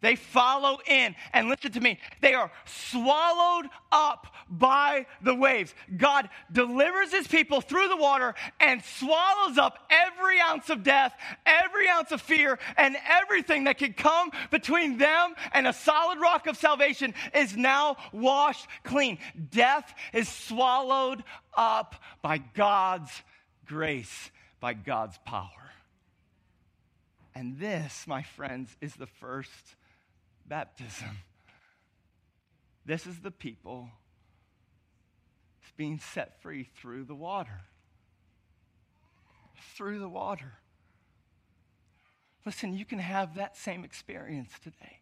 they 0.00 0.16
follow 0.16 0.78
in, 0.86 1.14
and 1.32 1.48
listen 1.48 1.72
to 1.72 1.80
me, 1.80 1.98
they 2.20 2.34
are 2.34 2.50
swallowed 2.64 3.66
up 3.90 4.26
by 4.48 5.06
the 5.22 5.34
waves. 5.34 5.74
God 5.96 6.28
delivers 6.52 7.12
his 7.12 7.26
people 7.26 7.60
through 7.60 7.88
the 7.88 7.96
water 7.96 8.34
and 8.60 8.82
swallows 8.82 9.58
up 9.58 9.78
every 9.90 10.40
ounce 10.40 10.70
of 10.70 10.82
death, 10.82 11.14
every 11.44 11.88
ounce 11.88 12.12
of 12.12 12.20
fear, 12.20 12.58
and 12.76 12.96
everything 13.08 13.64
that 13.64 13.78
could 13.78 13.96
come 13.96 14.30
between 14.50 14.98
them 14.98 15.34
and 15.52 15.66
a 15.66 15.72
solid 15.72 16.20
rock 16.20 16.46
of 16.46 16.56
salvation 16.56 17.14
is 17.34 17.56
now 17.56 17.96
washed 18.12 18.66
clean. 18.84 19.18
Death 19.50 19.92
is 20.12 20.28
swallowed 20.28 21.24
up 21.54 21.96
by 22.22 22.38
God's 22.38 23.10
grace, 23.66 24.30
by 24.60 24.74
God's 24.74 25.18
power. 25.24 25.65
And 27.36 27.58
this, 27.58 28.06
my 28.06 28.22
friends, 28.22 28.74
is 28.80 28.94
the 28.94 29.04
first 29.06 29.76
baptism. 30.46 31.18
This 32.86 33.06
is 33.06 33.20
the 33.20 33.30
people 33.30 33.90
being 35.76 35.98
set 35.98 36.40
free 36.40 36.66
through 36.80 37.04
the 37.04 37.14
water. 37.14 37.60
Through 39.76 39.98
the 39.98 40.08
water. 40.08 40.54
Listen, 42.46 42.72
you 42.72 42.86
can 42.86 43.00
have 43.00 43.34
that 43.34 43.54
same 43.54 43.84
experience 43.84 44.52
today. 44.64 45.00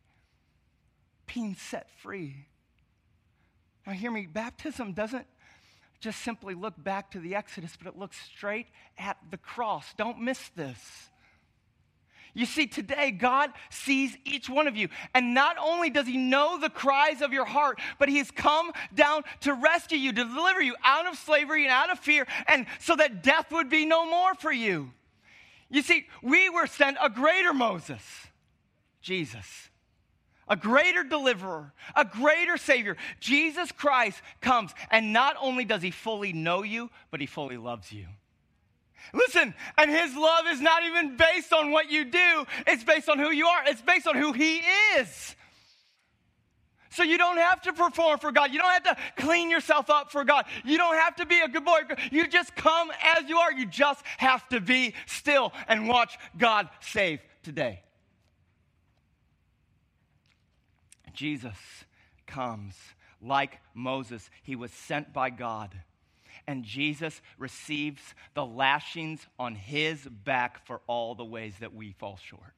Being 1.33 1.55
set 1.55 1.89
free. 2.03 2.47
Now, 3.87 3.93
hear 3.93 4.11
me, 4.11 4.27
baptism 4.27 4.93
doesn't 4.93 5.29
just 6.01 6.21
simply 6.23 6.55
look 6.55 6.75
back 6.83 7.13
to 7.13 7.21
the 7.21 7.37
Exodus, 7.37 7.77
but 7.81 7.87
it 7.87 7.97
looks 7.97 8.17
straight 8.21 8.67
at 8.99 9.19
the 9.31 9.37
cross. 9.37 9.95
Don't 9.97 10.19
miss 10.19 10.49
this. 10.57 11.11
You 12.37 12.47
see, 12.47 12.67
today 12.67 13.13
God 13.13 13.51
sees 13.71 14.17
each 14.25 14.51
one 14.51 14.67
of 14.67 14.77
you. 14.77 14.89
And 15.15 15.35
not 15.35 15.57
only 15.57 15.89
does 15.89 16.07
He 16.07 16.17
know 16.17 16.59
the 16.59 16.69
cries 16.69 17.23
of 17.23 17.33
your 17.33 17.45
heart, 17.45 17.81
but 17.99 18.09
He 18.09 18.19
has 18.19 18.33
come 18.33 18.73
down 18.93 19.23
to 19.41 19.55
rescue 19.55 19.99
you, 19.99 20.13
to 20.13 20.25
deliver 20.25 20.61
you 20.61 20.75
out 20.85 21.07
of 21.07 21.17
slavery 21.17 21.63
and 21.63 21.71
out 21.71 21.91
of 21.91 22.01
fear, 22.01 22.27
and 22.49 22.67
so 22.81 22.97
that 22.97 23.23
death 23.23 23.53
would 23.53 23.71
be 23.71 23.87
no 23.87 24.11
more 24.11 24.35
for 24.35 24.53
you. 24.53 24.91
You 25.71 25.83
see, 25.83 26.07
we 26.23 26.51
were 26.51 26.67
sent 26.67 26.99
a 27.01 27.09
greater 27.09 27.55
Moses, 27.55 28.03
Jesus, 29.01 29.71
a 30.49 30.57
greater 30.57 31.05
deliverer, 31.05 31.73
a 31.95 32.05
greater 32.05 32.57
Savior. 32.57 32.97
Jesus 33.21 33.71
Christ 33.71 34.21
comes, 34.41 34.73
and 34.91 35.13
not 35.13 35.37
only 35.41 35.65
does 35.65 35.83
He 35.83 35.93
fully 35.93 36.33
know 36.33 36.65
you, 36.65 36.91
but 37.13 37.21
He 37.21 37.27
fully 37.27 37.57
loves 37.57 37.93
you. 37.93 38.07
Listen, 39.13 39.55
and 39.79 39.91
his 39.91 40.15
love 40.17 40.47
is 40.49 40.61
not 40.61 40.83
even 40.85 41.17
based 41.17 41.53
on 41.53 41.71
what 41.71 41.91
you 41.91 42.05
do, 42.05 42.47
it's 42.67 42.85
based 42.85 43.09
on 43.09 43.19
who 43.19 43.31
you 43.31 43.47
are, 43.47 43.63
it's 43.67 43.83
based 43.83 44.07
on 44.07 44.17
who 44.17 44.33
he 44.33 44.63
is. 44.97 45.37
So 46.91 47.03
you 47.03 47.19
don't 47.19 47.39
have 47.39 47.61
to 47.63 47.73
perform 47.73 48.21
for 48.21 48.31
God. 48.31 48.53
You 48.53 48.61
don't 48.61 48.71
have 48.71 48.85
to 48.85 48.97
clean 49.17 49.51
yourself 49.51 49.91
up 49.91 50.13
for 50.13 50.25
God. 50.25 50.45
You 50.65 50.79
don't 50.79 50.95
have 50.95 51.17
to 51.17 51.27
be 51.27 51.41
a 51.41 51.49
good 51.49 51.65
boy. 51.65 51.81
You 52.13 52.29
just 52.29 52.55
come 52.55 52.89
as 53.17 53.29
you 53.29 53.37
are. 53.37 53.53
You 53.53 53.67
just 53.67 54.01
have 54.19 54.49
to 54.51 54.61
be 54.61 54.95
still 55.07 55.53
and 55.67 55.89
watch 55.89 56.17
God 56.39 56.69
save 56.81 57.21
today. 57.43 57.83
Jesus 61.15 61.57
comes 62.29 62.75
like 63.21 63.59
Moses. 63.75 64.31
He 64.45 64.55
was 64.55 64.71
sent 64.71 65.13
by 65.13 65.31
God 65.31 65.75
and 66.47 66.65
Jesus 66.65 67.21
receives 67.39 68.03
the 68.35 68.45
lashings 68.45 69.27
on 69.39 69.55
his 69.55 70.07
back 70.07 70.67
for 70.67 70.81
all 70.87 71.15
the 71.15 71.25
ways 71.25 71.55
that 71.61 71.75
we 71.75 71.93
fall 71.93 72.17
short. 72.17 72.55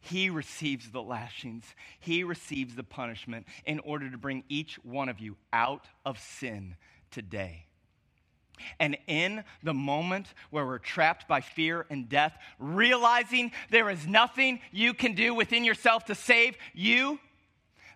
He 0.00 0.28
receives 0.28 0.90
the 0.90 1.02
lashings, 1.02 1.64
he 1.98 2.24
receives 2.24 2.74
the 2.74 2.84
punishment 2.84 3.46
in 3.64 3.78
order 3.80 4.10
to 4.10 4.18
bring 4.18 4.44
each 4.48 4.74
one 4.84 5.08
of 5.08 5.18
you 5.18 5.36
out 5.52 5.86
of 6.04 6.18
sin 6.18 6.76
today. 7.10 7.66
And 8.78 8.96
in 9.06 9.44
the 9.62 9.74
moment 9.74 10.32
where 10.50 10.66
we're 10.66 10.78
trapped 10.78 11.26
by 11.26 11.40
fear 11.40 11.86
and 11.90 12.08
death, 12.08 12.36
realizing 12.58 13.52
there 13.70 13.90
is 13.90 14.06
nothing 14.06 14.60
you 14.70 14.94
can 14.94 15.14
do 15.14 15.34
within 15.34 15.64
yourself 15.64 16.04
to 16.06 16.14
save 16.14 16.56
you, 16.72 17.18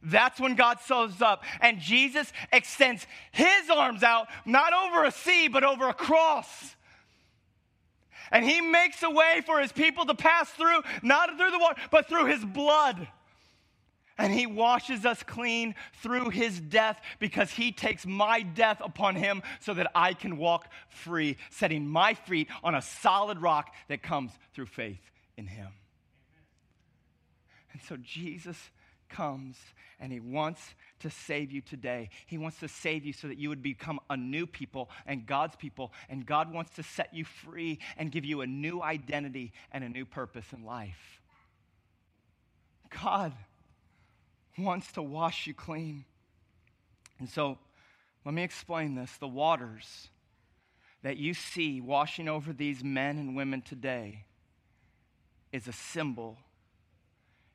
that's 0.02 0.40
when 0.40 0.54
God 0.54 0.78
shows 0.86 1.20
up. 1.20 1.44
And 1.60 1.80
Jesus 1.80 2.32
extends 2.52 3.06
his 3.32 3.70
arms 3.70 4.02
out, 4.02 4.28
not 4.44 4.72
over 4.72 5.04
a 5.04 5.10
sea, 5.10 5.48
but 5.48 5.64
over 5.64 5.88
a 5.88 5.94
cross. 5.94 6.76
And 8.30 8.44
he 8.44 8.60
makes 8.60 9.02
a 9.02 9.10
way 9.10 9.42
for 9.44 9.60
his 9.60 9.72
people 9.72 10.04
to 10.06 10.14
pass 10.14 10.50
through, 10.50 10.82
not 11.02 11.36
through 11.36 11.50
the 11.50 11.58
water, 11.58 11.80
but 11.90 12.08
through 12.08 12.26
his 12.26 12.44
blood. 12.44 13.08
And 14.18 14.32
he 14.32 14.46
washes 14.46 15.06
us 15.06 15.22
clean 15.22 15.76
through 16.02 16.30
his 16.30 16.60
death 16.60 17.00
because 17.20 17.52
he 17.52 17.70
takes 17.70 18.04
my 18.04 18.40
death 18.40 18.82
upon 18.84 19.14
him 19.14 19.42
so 19.60 19.74
that 19.74 19.90
I 19.94 20.12
can 20.12 20.36
walk 20.36 20.68
free, 20.88 21.36
setting 21.50 21.86
my 21.86 22.14
feet 22.14 22.48
on 22.64 22.74
a 22.74 22.82
solid 22.82 23.40
rock 23.40 23.72
that 23.86 24.02
comes 24.02 24.32
through 24.54 24.66
faith 24.66 25.00
in 25.36 25.46
him. 25.46 25.68
And 27.72 27.80
so 27.82 27.96
Jesus 27.96 28.58
comes 29.08 29.56
and 30.00 30.12
he 30.12 30.20
wants 30.20 30.60
to 31.00 31.10
save 31.10 31.50
you 31.50 31.60
today. 31.60 32.10
He 32.26 32.38
wants 32.38 32.60
to 32.60 32.68
save 32.68 33.04
you 33.04 33.12
so 33.12 33.28
that 33.28 33.38
you 33.38 33.48
would 33.48 33.62
become 33.62 34.00
a 34.10 34.16
new 34.16 34.46
people 34.46 34.90
and 35.06 35.26
God's 35.26 35.56
people. 35.56 35.92
And 36.08 36.24
God 36.24 36.52
wants 36.52 36.72
to 36.76 36.82
set 36.82 37.12
you 37.12 37.24
free 37.24 37.78
and 37.96 38.12
give 38.12 38.24
you 38.24 38.40
a 38.40 38.46
new 38.46 38.82
identity 38.82 39.52
and 39.72 39.82
a 39.82 39.88
new 39.88 40.04
purpose 40.04 40.46
in 40.52 40.64
life. 40.64 41.20
God 43.02 43.32
wants 44.56 44.92
to 44.92 45.02
wash 45.02 45.46
you 45.46 45.54
clean. 45.54 46.04
And 47.18 47.28
so, 47.28 47.58
let 48.24 48.34
me 48.34 48.42
explain 48.42 48.94
this. 48.94 49.16
The 49.16 49.28
waters 49.28 50.08
that 51.02 51.16
you 51.16 51.34
see 51.34 51.80
washing 51.80 52.28
over 52.28 52.52
these 52.52 52.82
men 52.82 53.18
and 53.18 53.36
women 53.36 53.62
today 53.62 54.24
is 55.52 55.68
a 55.68 55.72
symbol. 55.72 56.36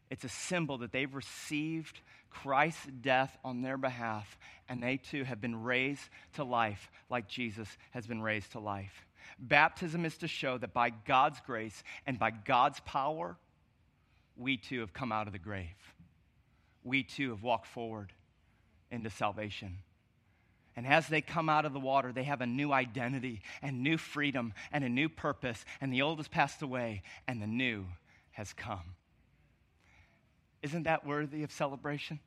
It's 0.10 0.24
a 0.24 0.30
symbol 0.30 0.80
that 0.80 0.92
they've 0.92 1.14
received 1.14 2.00
Christ's 2.30 2.88
death 3.02 3.38
on 3.44 3.62
their 3.62 3.78
behalf, 3.78 4.38
and 4.68 4.82
they 4.82 4.98
too 4.98 5.24
have 5.24 5.40
been 5.40 5.64
raised 5.64 6.04
to 6.36 6.44
life 6.44 6.92
like 7.10 7.28
Jesus 7.28 7.68
has 7.92 8.08
been 8.08 8.22
raised 8.22 8.52
to 8.54 8.60
life. 8.60 9.06
Baptism 9.40 10.06
is 10.06 10.18
to 10.18 10.28
show 10.28 10.58
that 10.58 10.74
by 10.74 10.90
God's 10.90 11.40
grace 11.46 11.84
and 12.06 12.20
by 12.20 12.32
God's 12.32 12.80
power, 12.82 13.38
we 14.36 14.58
too 14.58 14.80
have 14.82 14.94
come 14.94 15.12
out 15.12 15.28
of 15.28 15.34
the 15.34 15.40
grave. 15.40 15.68
We 16.84 17.04
too 17.04 17.30
have 17.30 17.44
walked 17.44 17.68
forward 17.68 18.12
into 18.92 19.10
salvation. 19.10 19.78
And 20.76 20.88
as 20.88 21.08
they 21.08 21.22
come 21.22 21.50
out 21.50 21.66
of 21.66 21.74
the 21.74 21.80
water, 21.80 22.12
they 22.12 22.24
have 22.24 22.42
a 22.42 22.48
new 22.48 22.72
identity 22.72 23.42
and 23.62 23.84
new 23.84 23.98
freedom 23.98 24.54
and 24.72 24.84
a 24.84 24.90
new 24.90 25.08
purpose. 25.08 25.64
And 25.80 25.94
the 25.94 26.02
old 26.02 26.18
has 26.18 26.28
passed 26.28 26.62
away 26.62 27.04
and 27.28 27.42
the 27.42 27.48
new 27.48 27.86
has 28.32 28.54
come. 28.54 28.96
Isn't 30.64 30.84
that 30.84 31.06
worthy 31.06 31.44
of 31.44 31.52
celebration? 31.52 32.20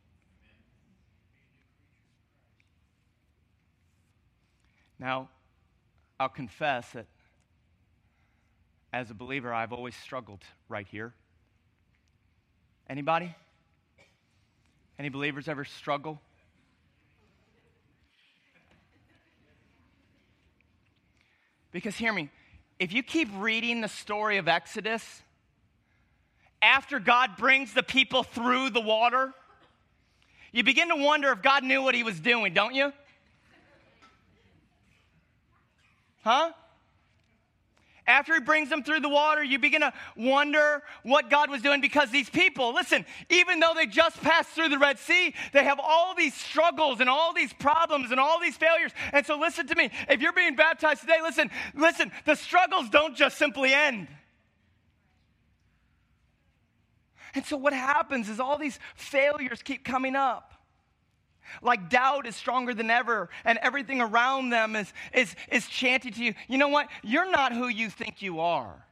Now, 4.98 5.28
I'll 6.20 6.28
confess 6.28 6.92
that 6.92 7.06
as 8.92 9.10
a 9.10 9.14
believer, 9.14 9.52
I've 9.52 9.72
always 9.72 9.96
struggled 9.96 10.44
right 10.68 10.86
here. 10.86 11.12
Anybody? 12.88 13.34
Any 14.98 15.08
believers 15.08 15.48
ever 15.48 15.64
struggle 15.64 16.20
Because 21.76 21.94
hear 21.94 22.10
me, 22.10 22.30
if 22.78 22.94
you 22.94 23.02
keep 23.02 23.28
reading 23.36 23.82
the 23.82 23.88
story 23.88 24.38
of 24.38 24.48
Exodus, 24.48 25.22
after 26.66 26.98
God 26.98 27.36
brings 27.36 27.72
the 27.72 27.82
people 27.82 28.24
through 28.24 28.70
the 28.70 28.80
water, 28.80 29.32
you 30.50 30.64
begin 30.64 30.88
to 30.88 30.96
wonder 30.96 31.30
if 31.30 31.40
God 31.40 31.62
knew 31.62 31.82
what 31.82 31.94
he 31.94 32.02
was 32.02 32.18
doing, 32.18 32.52
don't 32.52 32.74
you? 32.74 32.92
Huh? 36.24 36.50
After 38.08 38.34
he 38.34 38.40
brings 38.40 38.68
them 38.68 38.82
through 38.82 39.00
the 39.00 39.08
water, 39.08 39.42
you 39.42 39.58
begin 39.58 39.80
to 39.80 39.92
wonder 40.16 40.82
what 41.02 41.30
God 41.30 41.50
was 41.50 41.62
doing 41.62 41.80
because 41.80 42.10
these 42.10 42.30
people, 42.30 42.74
listen, 42.74 43.04
even 43.30 43.60
though 43.60 43.72
they 43.74 43.86
just 43.86 44.20
passed 44.22 44.50
through 44.50 44.68
the 44.68 44.78
Red 44.78 44.98
Sea, 44.98 45.34
they 45.52 45.64
have 45.64 45.80
all 45.80 46.14
these 46.14 46.34
struggles 46.34 47.00
and 47.00 47.08
all 47.08 47.32
these 47.32 47.52
problems 47.52 48.10
and 48.10 48.18
all 48.18 48.40
these 48.40 48.56
failures. 48.56 48.92
And 49.12 49.24
so 49.24 49.38
listen 49.38 49.66
to 49.68 49.74
me. 49.74 49.90
If 50.08 50.20
you're 50.20 50.32
being 50.32 50.56
baptized 50.56 51.00
today, 51.00 51.18
listen, 51.22 51.50
listen, 51.74 52.12
the 52.24 52.34
struggles 52.34 52.88
don't 52.90 53.16
just 53.16 53.38
simply 53.38 53.72
end. 53.72 54.08
And 57.34 57.44
so 57.44 57.56
what 57.56 57.72
happens 57.72 58.28
is 58.28 58.40
all 58.40 58.58
these 58.58 58.78
failures 58.94 59.62
keep 59.62 59.84
coming 59.84 60.16
up. 60.16 60.52
Like 61.62 61.90
doubt 61.90 62.26
is 62.26 62.34
stronger 62.34 62.74
than 62.74 62.90
ever, 62.90 63.30
and 63.44 63.58
everything 63.62 64.00
around 64.00 64.50
them 64.50 64.74
is, 64.74 64.92
is, 65.12 65.34
is 65.50 65.66
chanting 65.68 66.12
to 66.12 66.24
you, 66.24 66.34
you 66.48 66.58
know 66.58 66.68
what? 66.68 66.88
You're 67.02 67.30
not 67.30 67.52
who 67.52 67.68
you 67.68 67.88
think 67.88 68.20
you 68.20 68.40
are. 68.40 68.84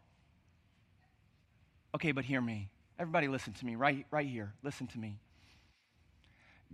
Okay, 1.94 2.12
but 2.12 2.24
hear 2.24 2.40
me. 2.40 2.70
Everybody 2.98 3.28
listen 3.28 3.52
to 3.54 3.66
me 3.66 3.74
right, 3.74 4.06
right 4.10 4.26
here. 4.26 4.54
Listen 4.62 4.86
to 4.88 4.98
me. 4.98 5.18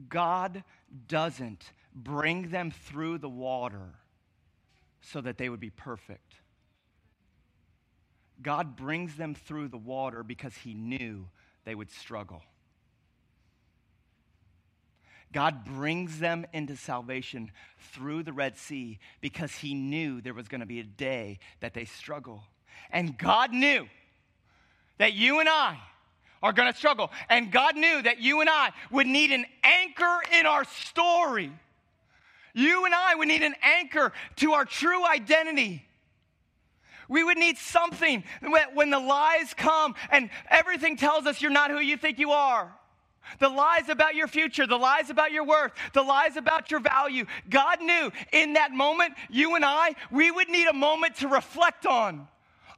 God 0.08 0.64
doesn't 1.08 1.72
bring 1.94 2.50
them 2.50 2.70
through 2.70 3.18
the 3.18 3.28
water 3.28 3.94
so 5.00 5.20
that 5.20 5.38
they 5.38 5.48
would 5.48 5.60
be 5.60 5.70
perfect. 5.70 6.34
God 8.42 8.76
brings 8.76 9.16
them 9.16 9.34
through 9.34 9.68
the 9.68 9.78
water 9.78 10.22
because 10.22 10.54
he 10.56 10.74
knew 10.74 11.26
they 11.64 11.74
would 11.74 11.90
struggle. 11.90 12.42
God 15.32 15.64
brings 15.64 16.18
them 16.18 16.44
into 16.52 16.76
salvation 16.76 17.52
through 17.92 18.24
the 18.24 18.32
Red 18.32 18.56
Sea 18.56 18.98
because 19.20 19.54
he 19.54 19.74
knew 19.74 20.20
there 20.20 20.34
was 20.34 20.48
going 20.48 20.60
to 20.60 20.66
be 20.66 20.80
a 20.80 20.84
day 20.84 21.38
that 21.60 21.72
they 21.72 21.84
struggle. 21.84 22.42
And 22.90 23.16
God 23.16 23.52
knew 23.52 23.86
that 24.98 25.12
you 25.12 25.38
and 25.38 25.48
I 25.48 25.78
are 26.42 26.52
going 26.52 26.72
to 26.72 26.76
struggle. 26.76 27.10
And 27.28 27.52
God 27.52 27.76
knew 27.76 28.02
that 28.02 28.20
you 28.20 28.40
and 28.40 28.50
I 28.50 28.70
would 28.90 29.06
need 29.06 29.30
an 29.30 29.44
anchor 29.62 30.18
in 30.38 30.46
our 30.46 30.64
story. 30.64 31.52
You 32.52 32.84
and 32.84 32.94
I 32.94 33.14
would 33.14 33.28
need 33.28 33.42
an 33.42 33.54
anchor 33.62 34.12
to 34.36 34.52
our 34.52 34.64
true 34.64 35.06
identity. 35.06 35.86
We 37.10 37.24
would 37.24 37.38
need 37.38 37.58
something 37.58 38.22
when 38.72 38.90
the 38.90 39.00
lies 39.00 39.52
come 39.52 39.96
and 40.12 40.30
everything 40.48 40.96
tells 40.96 41.26
us 41.26 41.42
you're 41.42 41.50
not 41.50 41.72
who 41.72 41.80
you 41.80 41.96
think 41.96 42.20
you 42.20 42.30
are. 42.30 42.72
The 43.40 43.48
lies 43.48 43.88
about 43.88 44.14
your 44.14 44.28
future, 44.28 44.64
the 44.64 44.76
lies 44.76 45.10
about 45.10 45.32
your 45.32 45.44
worth, 45.44 45.72
the 45.92 46.02
lies 46.02 46.36
about 46.36 46.70
your 46.70 46.78
value. 46.78 47.26
God 47.48 47.82
knew 47.82 48.12
in 48.32 48.52
that 48.52 48.70
moment, 48.70 49.14
you 49.28 49.56
and 49.56 49.64
I, 49.64 49.96
we 50.12 50.30
would 50.30 50.48
need 50.48 50.68
a 50.68 50.72
moment 50.72 51.16
to 51.16 51.26
reflect 51.26 51.84
on, 51.84 52.28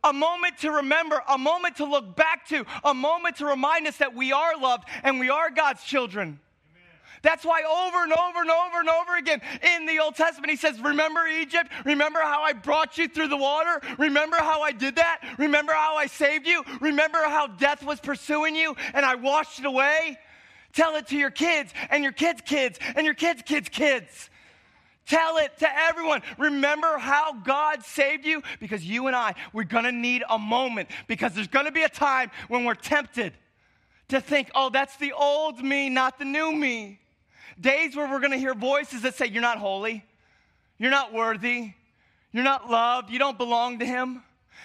a 0.02 0.14
moment 0.14 0.56
to 0.58 0.70
remember, 0.70 1.22
a 1.28 1.36
moment 1.36 1.76
to 1.76 1.84
look 1.84 2.16
back 2.16 2.48
to, 2.48 2.64
a 2.84 2.94
moment 2.94 3.36
to 3.36 3.46
remind 3.46 3.86
us 3.86 3.98
that 3.98 4.14
we 4.14 4.32
are 4.32 4.58
loved 4.58 4.84
and 5.02 5.20
we 5.20 5.28
are 5.28 5.50
God's 5.50 5.84
children. 5.84 6.40
That's 7.22 7.44
why 7.44 7.62
over 7.62 8.02
and 8.02 8.12
over 8.12 8.40
and 8.40 8.50
over 8.50 8.80
and 8.80 8.88
over 8.88 9.16
again 9.16 9.40
in 9.76 9.86
the 9.86 10.00
Old 10.00 10.16
Testament, 10.16 10.50
he 10.50 10.56
says, 10.56 10.80
Remember 10.80 11.26
Egypt? 11.26 11.70
Remember 11.84 12.18
how 12.20 12.42
I 12.42 12.52
brought 12.52 12.98
you 12.98 13.08
through 13.08 13.28
the 13.28 13.36
water? 13.36 13.80
Remember 13.96 14.36
how 14.36 14.62
I 14.62 14.72
did 14.72 14.96
that? 14.96 15.20
Remember 15.38 15.72
how 15.72 15.96
I 15.96 16.06
saved 16.06 16.46
you? 16.46 16.64
Remember 16.80 17.18
how 17.18 17.46
death 17.46 17.84
was 17.84 18.00
pursuing 18.00 18.56
you 18.56 18.76
and 18.92 19.06
I 19.06 19.14
washed 19.14 19.60
it 19.60 19.66
away? 19.66 20.18
Tell 20.72 20.96
it 20.96 21.06
to 21.08 21.16
your 21.16 21.30
kids 21.30 21.72
and 21.90 22.02
your 22.02 22.12
kids' 22.12 22.42
kids 22.44 22.78
and 22.96 23.04
your 23.04 23.14
kids' 23.14 23.42
kids' 23.42 23.68
kids. 23.68 24.30
Tell 25.06 25.36
it 25.38 25.58
to 25.58 25.68
everyone. 25.70 26.22
Remember 26.38 26.98
how 26.98 27.34
God 27.34 27.84
saved 27.84 28.24
you? 28.24 28.42
Because 28.60 28.84
you 28.84 29.06
and 29.08 29.16
I, 29.16 29.34
we're 29.52 29.64
going 29.64 29.84
to 29.84 29.92
need 29.92 30.24
a 30.28 30.38
moment 30.38 30.88
because 31.06 31.34
there's 31.34 31.48
going 31.48 31.66
to 31.66 31.72
be 31.72 31.82
a 31.82 31.88
time 31.88 32.30
when 32.48 32.64
we're 32.64 32.74
tempted 32.74 33.34
to 34.08 34.20
think, 34.20 34.50
oh, 34.54 34.70
that's 34.70 34.96
the 34.96 35.12
old 35.12 35.62
me, 35.62 35.88
not 35.88 36.18
the 36.18 36.24
new 36.24 36.52
me. 36.52 37.01
Days 37.62 37.94
where 37.96 38.10
we're 38.10 38.18
going 38.18 38.32
to 38.32 38.38
hear 38.38 38.54
voices 38.54 39.02
that 39.02 39.14
say, 39.14 39.26
you're 39.26 39.40
not 39.40 39.58
holy, 39.58 40.04
you're 40.78 40.90
not 40.90 41.12
worthy, 41.12 41.72
you're 42.32 42.44
not 42.44 42.68
loved, 42.68 43.08
you 43.08 43.18
don't 43.20 43.38
belong 43.38 43.78
to 43.78 43.86
Him. 43.86 44.22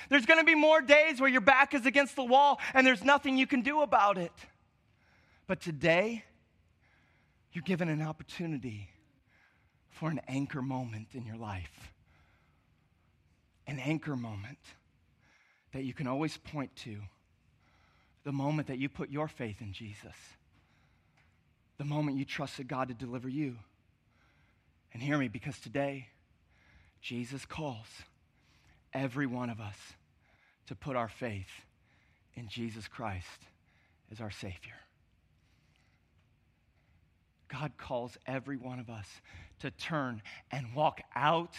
There's 0.10 0.26
going 0.26 0.40
to 0.40 0.46
be 0.46 0.56
more 0.56 0.82
days 0.82 1.22
where 1.22 1.30
your 1.30 1.42
back 1.42 1.74
is 1.74 1.86
against 1.86 2.16
the 2.16 2.24
wall 2.24 2.60
and 2.74 2.86
there's 2.86 3.04
nothing 3.04 3.38
you 3.38 3.46
can 3.46 3.62
do 3.62 3.82
about 3.82 4.18
it. 4.18 4.32
But 5.46 5.62
today, 5.62 6.24
you're 7.54 7.62
given 7.62 7.88
an 7.88 8.02
opportunity 8.02 8.90
for 9.90 10.10
an 10.10 10.20
anchor 10.28 10.62
moment 10.62 11.10
in 11.14 11.26
your 11.26 11.38
life. 11.38 11.92
An 13.68 13.80
anchor 13.80 14.16
moment 14.16 14.60
that 15.74 15.84
you 15.84 15.94
can 15.94 16.08
always 16.08 16.38
point 16.38 16.76
to. 16.78 16.98
The 18.24 18.32
moment 18.32 18.70
that 18.70 18.80
you 18.80 18.90
put 18.90 19.10
your 19.10 19.28
faith 19.28 19.62
in 19.62 19.72
Jesus. 19.72 20.16
The 21.78 21.86
moment 21.86 22.18
you 22.18 22.26
trusted 22.26 22.68
God 22.68 22.88
to 22.88 22.94
deliver 22.94 23.30
you. 23.30 23.56
And 24.94 25.02
hear 25.02 25.18
me, 25.18 25.28
because 25.28 25.60
today, 25.60 26.08
Jesus 27.02 27.46
calls 27.46 27.88
every 28.94 29.28
one 29.28 29.50
of 29.50 29.60
us 29.60 29.78
to 30.68 30.76
put 30.76 30.96
our 30.96 31.08
faith 31.08 31.62
in 32.36 32.48
Jesus 32.48 32.88
Christ 32.88 33.46
as 34.12 34.20
our 34.20 34.32
Savior. 34.32 34.74
God 37.48 37.74
calls 37.78 38.18
every 38.26 38.58
one 38.58 38.80
of 38.80 38.90
us 38.90 39.08
to 39.60 39.72
turn 39.72 40.22
and 40.52 40.74
walk 40.76 41.02
out 41.16 41.54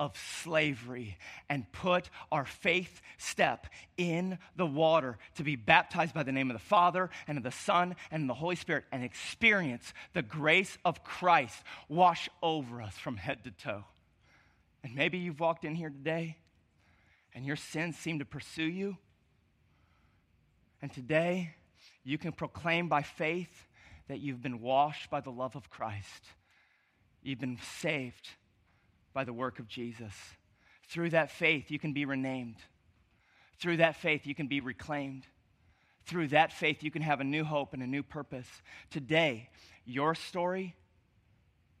of 0.00 0.16
slavery 0.16 1.18
and 1.50 1.70
put 1.70 2.08
our 2.32 2.46
faith 2.46 3.02
step 3.18 3.66
in 3.98 4.38
the 4.56 4.66
water 4.66 5.18
to 5.36 5.44
be 5.44 5.54
baptized 5.54 6.14
by 6.14 6.22
the 6.22 6.32
name 6.32 6.50
of 6.50 6.54
the 6.54 6.58
Father 6.58 7.10
and 7.28 7.36
of 7.36 7.44
the 7.44 7.52
Son 7.52 7.94
and 8.10 8.28
the 8.28 8.34
Holy 8.34 8.56
Spirit 8.56 8.84
and 8.90 9.04
experience 9.04 9.92
the 10.14 10.22
grace 10.22 10.78
of 10.86 11.04
Christ 11.04 11.62
wash 11.88 12.30
over 12.42 12.80
us 12.80 12.96
from 12.96 13.18
head 13.18 13.44
to 13.44 13.50
toe. 13.50 13.84
And 14.82 14.94
maybe 14.94 15.18
you've 15.18 15.38
walked 15.38 15.66
in 15.66 15.74
here 15.74 15.90
today 15.90 16.38
and 17.34 17.44
your 17.44 17.56
sins 17.56 17.96
seem 17.98 18.18
to 18.20 18.24
pursue 18.24 18.64
you. 18.64 18.96
And 20.80 20.90
today 20.90 21.54
you 22.04 22.16
can 22.16 22.32
proclaim 22.32 22.88
by 22.88 23.02
faith 23.02 23.66
that 24.08 24.20
you've 24.20 24.42
been 24.42 24.60
washed 24.60 25.10
by 25.10 25.20
the 25.20 25.30
love 25.30 25.54
of 25.56 25.68
Christ. 25.68 26.24
You've 27.22 27.38
been 27.38 27.58
saved 27.78 28.30
by 29.12 29.24
the 29.24 29.32
work 29.32 29.58
of 29.58 29.68
Jesus. 29.68 30.12
Through 30.88 31.10
that 31.10 31.30
faith, 31.30 31.70
you 31.70 31.78
can 31.78 31.92
be 31.92 32.04
renamed. 32.04 32.56
Through 33.58 33.78
that 33.78 33.96
faith, 33.96 34.26
you 34.26 34.34
can 34.34 34.46
be 34.46 34.60
reclaimed. 34.60 35.26
Through 36.06 36.28
that 36.28 36.52
faith, 36.52 36.82
you 36.82 36.90
can 36.90 37.02
have 37.02 37.20
a 37.20 37.24
new 37.24 37.44
hope 37.44 37.74
and 37.74 37.82
a 37.82 37.86
new 37.86 38.02
purpose. 38.02 38.48
Today, 38.90 39.50
your 39.84 40.14
story 40.14 40.74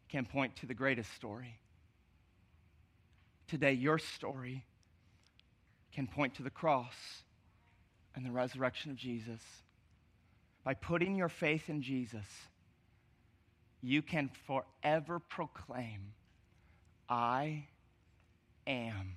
can 0.08 0.24
point 0.24 0.56
to 0.56 0.66
the 0.66 0.74
greatest 0.74 1.12
story. 1.14 1.58
Today, 3.48 3.72
your 3.72 3.98
story 3.98 4.64
can 5.92 6.06
point 6.06 6.34
to 6.36 6.42
the 6.42 6.50
cross 6.50 6.94
and 8.14 8.24
the 8.24 8.30
resurrection 8.30 8.90
of 8.90 8.96
Jesus. 8.96 9.40
By 10.62 10.74
putting 10.74 11.16
your 11.16 11.28
faith 11.28 11.68
in 11.68 11.82
Jesus, 11.82 12.26
you 13.82 14.02
can 14.02 14.30
forever 14.46 15.18
proclaim, 15.18 16.12
I 17.10 17.64
am 18.68 19.16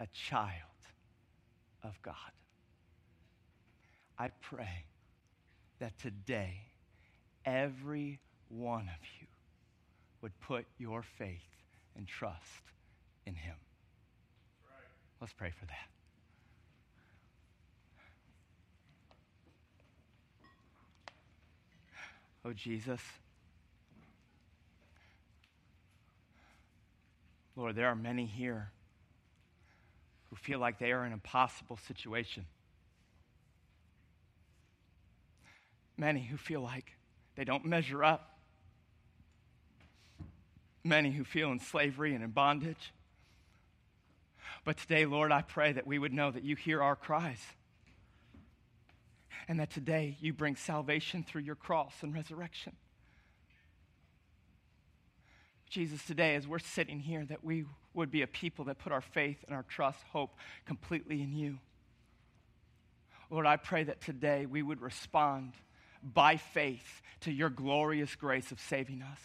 a 0.00 0.06
child 0.14 0.52
of 1.84 2.00
God. 2.00 2.14
I 4.18 4.30
pray 4.40 4.86
that 5.78 5.98
today, 5.98 6.62
every 7.44 8.18
one 8.48 8.88
of 8.88 9.06
you 9.20 9.26
would 10.22 10.32
put 10.40 10.64
your 10.78 11.02
faith 11.02 11.42
and 11.96 12.08
trust 12.08 12.62
in 13.26 13.34
Him. 13.34 13.56
Let's 15.20 15.34
pray 15.34 15.50
for 15.50 15.66
that. 15.66 15.90
Oh, 22.46 22.54
Jesus. 22.54 23.00
Lord, 27.56 27.74
there 27.74 27.88
are 27.88 27.96
many 27.96 28.26
here 28.26 28.70
who 30.28 30.36
feel 30.36 30.58
like 30.58 30.78
they 30.78 30.92
are 30.92 31.00
in 31.00 31.06
an 31.06 31.12
impossible 31.14 31.78
situation. 31.88 32.44
Many 35.96 36.22
who 36.22 36.36
feel 36.36 36.60
like 36.60 36.92
they 37.34 37.44
don't 37.44 37.64
measure 37.64 38.04
up. 38.04 38.38
Many 40.84 41.10
who 41.10 41.24
feel 41.24 41.50
in 41.50 41.58
slavery 41.58 42.14
and 42.14 42.22
in 42.22 42.30
bondage. 42.30 42.92
But 44.64 44.76
today, 44.76 45.06
Lord, 45.06 45.32
I 45.32 45.42
pray 45.42 45.72
that 45.72 45.86
we 45.86 45.98
would 45.98 46.12
know 46.12 46.30
that 46.30 46.44
you 46.44 46.56
hear 46.56 46.82
our 46.82 46.96
cries. 46.96 47.40
And 49.48 49.58
that 49.60 49.70
today 49.70 50.16
you 50.20 50.32
bring 50.32 50.56
salvation 50.56 51.22
through 51.22 51.42
your 51.42 51.54
cross 51.54 51.94
and 52.02 52.12
resurrection. 52.12 52.74
Jesus, 55.68 56.04
today, 56.04 56.36
as 56.36 56.46
we're 56.46 56.58
sitting 56.58 57.00
here, 57.00 57.24
that 57.24 57.44
we 57.44 57.64
would 57.94 58.10
be 58.10 58.22
a 58.22 58.26
people 58.26 58.66
that 58.66 58.78
put 58.78 58.92
our 58.92 59.00
faith 59.00 59.38
and 59.46 59.54
our 59.54 59.64
trust, 59.64 60.00
hope 60.12 60.36
completely 60.64 61.22
in 61.22 61.32
you. 61.32 61.58
Lord, 63.30 63.46
I 63.46 63.56
pray 63.56 63.84
that 63.84 64.00
today 64.00 64.46
we 64.46 64.62
would 64.62 64.80
respond 64.80 65.52
by 66.02 66.36
faith 66.36 67.02
to 67.20 67.32
your 67.32 67.50
glorious 67.50 68.14
grace 68.14 68.52
of 68.52 68.60
saving 68.60 69.02
us 69.02 69.20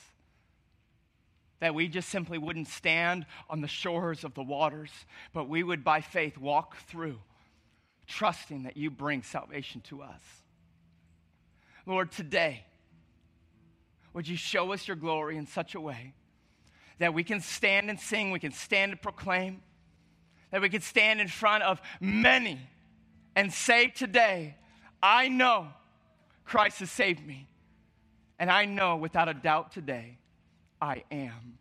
that 1.62 1.76
we 1.76 1.88
just 1.88 2.10
simply 2.10 2.40
wouldn't 2.40 2.68
stand 2.68 3.26
on 3.50 3.62
the 3.62 3.68
shores 3.68 4.24
of 4.24 4.34
the 4.34 4.42
waters, 4.42 4.90
but 5.32 5.48
we 5.48 5.64
would 5.64 5.84
by 5.84 6.02
faith 6.02 6.38
walk 6.38 6.76
through, 6.88 7.20
trusting 8.08 8.64
that 8.64 8.76
you 8.76 8.90
bring 8.90 9.22
salvation 9.22 9.80
to 9.82 10.02
us. 10.02 10.22
Lord, 11.86 12.12
today, 12.12 12.66
would 14.14 14.28
you 14.28 14.36
show 14.36 14.74
us 14.74 14.88
your 14.88 14.98
glory 14.98 15.38
in 15.38 15.46
such 15.46 15.76
a 15.76 15.80
way 15.80 16.14
that 17.02 17.16
we 17.16 17.24
can 17.24 17.42
stand 17.42 17.90
and 17.90 18.00
sing, 18.00 18.30
we 18.30 18.40
can 18.40 18.52
stand 18.52 18.92
and 18.92 19.02
proclaim, 19.02 19.60
that 20.52 20.62
we 20.62 20.70
can 20.70 20.82
stand 20.82 21.20
in 21.20 21.28
front 21.28 21.64
of 21.64 21.82
many 22.00 22.60
and 23.36 23.52
say 23.52 23.88
today, 23.88 24.56
I 25.02 25.28
know 25.28 25.70
Christ 26.46 26.78
has 26.80 26.92
saved 26.92 27.26
me. 27.26 27.48
And 28.38 28.52
I 28.52 28.66
know 28.66 28.98
without 28.98 29.28
a 29.28 29.34
doubt 29.34 29.72
today 29.72 30.20
I 30.80 31.04
am 31.12 31.58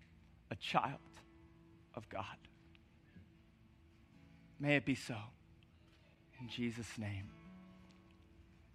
a 0.51 0.57
child 0.57 0.99
of 1.95 2.07
God. 2.11 2.25
May 4.59 4.77
it 4.77 4.85
be 4.85 4.95
so. 4.95 5.17
In 6.39 6.49
Jesus' 6.49 6.99
name, 6.99 7.31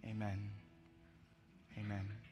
amen. 0.04 0.50
Amen. 1.78 2.25